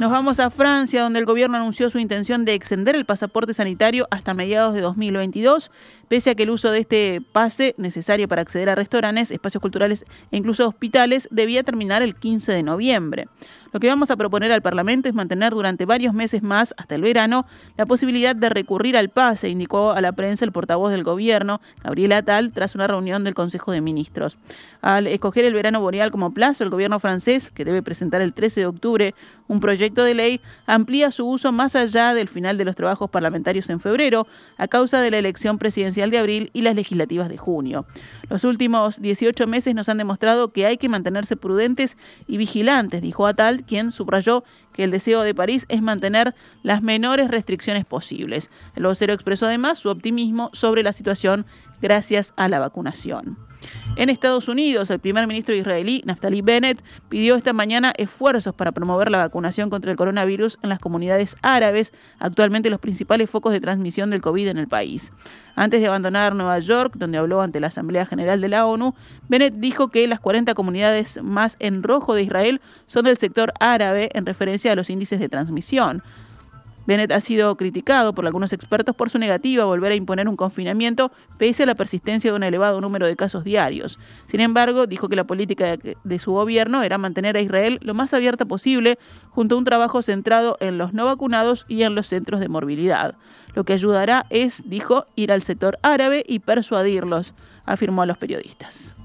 Nos 0.00 0.12
vamos 0.12 0.38
a 0.38 0.50
Francia, 0.50 1.02
donde 1.02 1.18
el 1.18 1.24
gobierno 1.24 1.56
anunció 1.56 1.90
su 1.90 1.98
intención 1.98 2.44
de 2.44 2.54
extender 2.54 2.94
el 2.94 3.04
pasaporte 3.04 3.52
sanitario 3.52 4.06
hasta 4.12 4.32
mediados 4.32 4.72
de 4.72 4.80
2022, 4.80 5.72
pese 6.06 6.30
a 6.30 6.34
que 6.36 6.44
el 6.44 6.50
uso 6.50 6.70
de 6.70 6.78
este 6.78 7.20
pase, 7.32 7.74
necesario 7.78 8.28
para 8.28 8.42
acceder 8.42 8.70
a 8.70 8.76
restaurantes, 8.76 9.32
espacios 9.32 9.60
culturales 9.60 10.04
e 10.30 10.36
incluso 10.36 10.68
hospitales, 10.68 11.26
debía 11.32 11.64
terminar 11.64 12.02
el 12.02 12.14
15 12.14 12.52
de 12.52 12.62
noviembre. 12.62 13.26
Lo 13.72 13.80
que 13.80 13.88
vamos 13.88 14.10
a 14.10 14.16
proponer 14.16 14.50
al 14.52 14.62
Parlamento 14.62 15.08
es 15.08 15.14
mantener 15.14 15.52
durante 15.52 15.84
varios 15.84 16.14
meses 16.14 16.42
más, 16.42 16.74
hasta 16.78 16.94
el 16.94 17.02
verano, 17.02 17.44
la 17.76 17.84
posibilidad 17.84 18.34
de 18.34 18.48
recurrir 18.48 18.96
al 18.96 19.10
pase, 19.10 19.48
indicó 19.48 19.92
a 19.92 20.00
la 20.00 20.12
prensa 20.12 20.44
el 20.44 20.52
portavoz 20.52 20.90
del 20.90 21.04
gobierno, 21.04 21.60
Gabriel 21.82 22.12
Atal, 22.12 22.52
tras 22.52 22.76
una 22.76 22.86
reunión 22.86 23.24
del 23.24 23.34
Consejo 23.34 23.72
de 23.72 23.80
Ministros. 23.80 24.38
Al 24.80 25.06
escoger 25.06 25.44
el 25.44 25.54
verano 25.54 25.80
boreal 25.80 26.10
como 26.10 26.32
plazo, 26.32 26.64
el 26.64 26.70
gobierno 26.70 26.98
francés, 27.00 27.50
que 27.50 27.64
debe 27.64 27.82
presentar 27.82 28.22
el 28.22 28.32
13 28.32 28.60
de 28.60 28.66
octubre 28.66 29.14
un 29.48 29.60
proyecto 29.60 30.04
de 30.04 30.14
ley, 30.14 30.40
amplía 30.66 31.10
su 31.10 31.26
uso 31.26 31.50
más 31.50 31.74
allá 31.74 32.14
del 32.14 32.28
final 32.28 32.56
de 32.58 32.64
los 32.64 32.76
trabajos 32.76 33.10
parlamentarios 33.10 33.68
en 33.70 33.80
febrero, 33.80 34.26
a 34.56 34.68
causa 34.68 35.00
de 35.00 35.10
la 35.10 35.18
elección 35.18 35.58
presidencial 35.58 36.10
de 36.10 36.18
abril 36.18 36.50
y 36.52 36.60
las 36.60 36.76
legislativas 36.76 37.28
de 37.28 37.38
junio. 37.38 37.86
Los 38.28 38.44
últimos 38.44 39.00
18 39.00 39.46
meses 39.46 39.74
nos 39.74 39.88
han 39.88 39.98
demostrado 39.98 40.52
que 40.52 40.66
hay 40.66 40.76
que 40.76 40.88
mantenerse 40.88 41.36
prudentes 41.36 41.96
y 42.26 42.36
vigilantes, 42.36 43.02
dijo 43.02 43.26
Atal, 43.26 43.64
quien 43.64 43.90
subrayó 43.90 44.44
que 44.72 44.84
el 44.84 44.90
deseo 44.90 45.22
de 45.22 45.34
París 45.34 45.66
es 45.68 45.82
mantener 45.82 46.34
las 46.62 46.82
menores 46.82 47.28
restricciones 47.28 47.84
posibles. 47.84 48.50
El 48.76 48.84
vocero 48.84 49.12
expresó 49.12 49.46
además 49.46 49.78
su 49.78 49.88
optimismo 49.88 50.50
sobre 50.52 50.82
la 50.82 50.92
situación 50.92 51.46
gracias 51.80 52.32
a 52.36 52.48
la 52.48 52.58
vacunación. 52.58 53.47
En 53.96 54.10
Estados 54.10 54.48
Unidos, 54.48 54.90
el 54.90 55.00
primer 55.00 55.26
ministro 55.26 55.54
israelí, 55.54 56.02
Naftali 56.04 56.42
Bennett, 56.42 56.82
pidió 57.08 57.36
esta 57.36 57.52
mañana 57.52 57.92
esfuerzos 57.96 58.54
para 58.54 58.72
promover 58.72 59.10
la 59.10 59.18
vacunación 59.18 59.70
contra 59.70 59.90
el 59.90 59.96
coronavirus 59.96 60.58
en 60.62 60.68
las 60.68 60.78
comunidades 60.78 61.36
árabes, 61.42 61.92
actualmente 62.18 62.70
los 62.70 62.80
principales 62.80 63.28
focos 63.28 63.52
de 63.52 63.60
transmisión 63.60 64.10
del 64.10 64.20
COVID 64.20 64.48
en 64.48 64.58
el 64.58 64.68
país. 64.68 65.12
Antes 65.56 65.80
de 65.80 65.88
abandonar 65.88 66.36
Nueva 66.36 66.60
York, 66.60 66.94
donde 66.96 67.18
habló 67.18 67.42
ante 67.42 67.58
la 67.58 67.66
Asamblea 67.66 68.06
General 68.06 68.40
de 68.40 68.48
la 68.48 68.64
ONU, 68.66 68.94
Bennett 69.28 69.54
dijo 69.54 69.88
que 69.88 70.06
las 70.06 70.20
40 70.20 70.54
comunidades 70.54 71.20
más 71.22 71.56
en 71.58 71.82
rojo 71.82 72.14
de 72.14 72.22
Israel 72.22 72.60
son 72.86 73.04
del 73.06 73.18
sector 73.18 73.52
árabe 73.58 74.10
en 74.12 74.24
referencia 74.24 74.70
a 74.70 74.76
los 74.76 74.90
índices 74.90 75.18
de 75.18 75.28
transmisión. 75.28 76.04
Bennett 76.88 77.12
ha 77.12 77.20
sido 77.20 77.54
criticado 77.58 78.14
por 78.14 78.24
algunos 78.24 78.54
expertos 78.54 78.96
por 78.96 79.10
su 79.10 79.18
negativa 79.18 79.62
a 79.62 79.66
volver 79.66 79.92
a 79.92 79.94
imponer 79.94 80.26
un 80.26 80.36
confinamiento 80.36 81.10
pese 81.36 81.64
a 81.64 81.66
la 81.66 81.74
persistencia 81.74 82.30
de 82.30 82.36
un 82.38 82.42
elevado 82.42 82.80
número 82.80 83.06
de 83.06 83.14
casos 83.14 83.44
diarios. 83.44 83.98
Sin 84.24 84.40
embargo, 84.40 84.86
dijo 84.86 85.10
que 85.10 85.14
la 85.14 85.26
política 85.26 85.76
de 85.76 86.18
su 86.18 86.32
gobierno 86.32 86.82
era 86.82 86.96
mantener 86.96 87.36
a 87.36 87.42
Israel 87.42 87.78
lo 87.82 87.92
más 87.92 88.14
abierta 88.14 88.46
posible 88.46 88.98
junto 89.28 89.54
a 89.54 89.58
un 89.58 89.64
trabajo 89.64 90.00
centrado 90.00 90.56
en 90.60 90.78
los 90.78 90.94
no 90.94 91.04
vacunados 91.04 91.66
y 91.68 91.82
en 91.82 91.94
los 91.94 92.06
centros 92.06 92.40
de 92.40 92.48
morbilidad. 92.48 93.16
Lo 93.54 93.64
que 93.64 93.74
ayudará 93.74 94.24
es, 94.30 94.62
dijo, 94.64 95.04
ir 95.14 95.30
al 95.30 95.42
sector 95.42 95.78
árabe 95.82 96.24
y 96.26 96.38
persuadirlos, 96.38 97.34
afirmó 97.66 98.00
a 98.00 98.06
los 98.06 98.16
periodistas. 98.16 98.96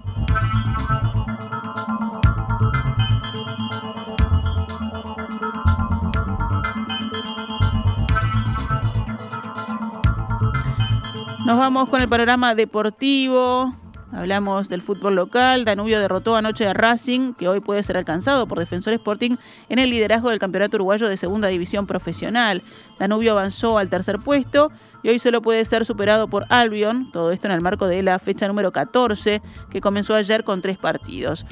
Nos 11.46 11.58
vamos 11.58 11.90
con 11.90 12.00
el 12.00 12.08
panorama 12.08 12.56
deportivo. 12.56 13.74
Hablamos 14.14 14.70
del 14.70 14.82
fútbol 14.82 15.16
local. 15.16 15.66
Danubio 15.66 16.00
derrotó 16.00 16.38
anoche 16.38 16.66
a 16.66 16.74
Racing, 16.74 17.34
que 17.34 17.50
hoy 17.50 17.60
puede 17.60 17.84
ser 17.84 17.98
alcanzado 17.98 18.48
por 18.48 18.60
Defensor 18.60 18.94
Sporting 18.94 19.36
en 19.68 19.80
el 19.80 19.90
liderazgo 19.90 20.30
del 20.30 20.40
Campeonato 20.40 20.78
Uruguayo 20.78 21.10
de 21.10 21.18
Segunda 21.18 21.50
División 21.50 21.86
Profesional. 21.86 22.64
Danubio 22.98 23.34
avanzó 23.34 23.78
al 23.78 23.90
tercer 23.90 24.20
puesto 24.20 24.72
y 25.04 25.10
hoy 25.10 25.20
solo 25.20 25.42
puede 25.42 25.66
ser 25.66 25.84
superado 25.84 26.30
por 26.30 26.46
Albion. 26.48 27.12
Todo 27.12 27.32
esto 27.32 27.48
en 27.48 27.54
el 27.54 27.62
marco 27.62 27.88
de 27.88 28.04
la 28.04 28.20
fecha 28.20 28.48
número 28.48 28.72
14, 28.72 29.42
que 29.70 29.82
comenzó 29.82 30.16
ayer 30.16 30.46
con 30.46 30.62
tres 30.62 30.78
partidos. 30.78 31.46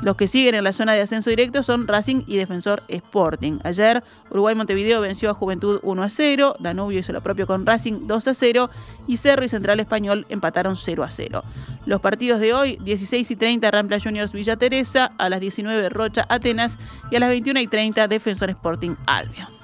Los 0.00 0.14
que 0.14 0.28
siguen 0.28 0.54
en 0.54 0.62
la 0.62 0.72
zona 0.72 0.92
de 0.92 1.00
ascenso 1.00 1.28
directo 1.28 1.62
son 1.62 1.88
Racing 1.88 2.22
y 2.26 2.36
Defensor 2.36 2.82
Sporting. 2.86 3.58
Ayer 3.64 4.04
Uruguay 4.30 4.54
Montevideo 4.54 5.00
venció 5.00 5.30
a 5.30 5.34
Juventud 5.34 5.80
1 5.82 6.02
a 6.02 6.08
0, 6.08 6.54
Danubio 6.60 7.00
hizo 7.00 7.12
lo 7.12 7.20
propio 7.20 7.46
con 7.48 7.66
Racing 7.66 8.06
2 8.06 8.28
a 8.28 8.34
0 8.34 8.70
y 9.08 9.16
Cerro 9.16 9.44
y 9.44 9.48
Central 9.48 9.80
Español 9.80 10.24
empataron 10.28 10.76
0 10.76 11.02
a 11.02 11.10
0. 11.10 11.42
Los 11.84 12.00
partidos 12.00 12.38
de 12.38 12.54
hoy, 12.54 12.78
16 12.82 13.28
y 13.28 13.36
30 13.36 13.70
Rampla 13.70 13.98
Juniors 13.98 14.32
Villa 14.32 14.56
Teresa, 14.56 15.12
a 15.18 15.28
las 15.28 15.40
19 15.40 15.88
Rocha 15.88 16.26
Atenas 16.28 16.78
y 17.10 17.16
a 17.16 17.20
las 17.20 17.30
21 17.30 17.60
y 17.60 17.66
30 17.66 18.06
Defensor 18.06 18.50
Sporting 18.50 18.94
Albio. 19.06 19.57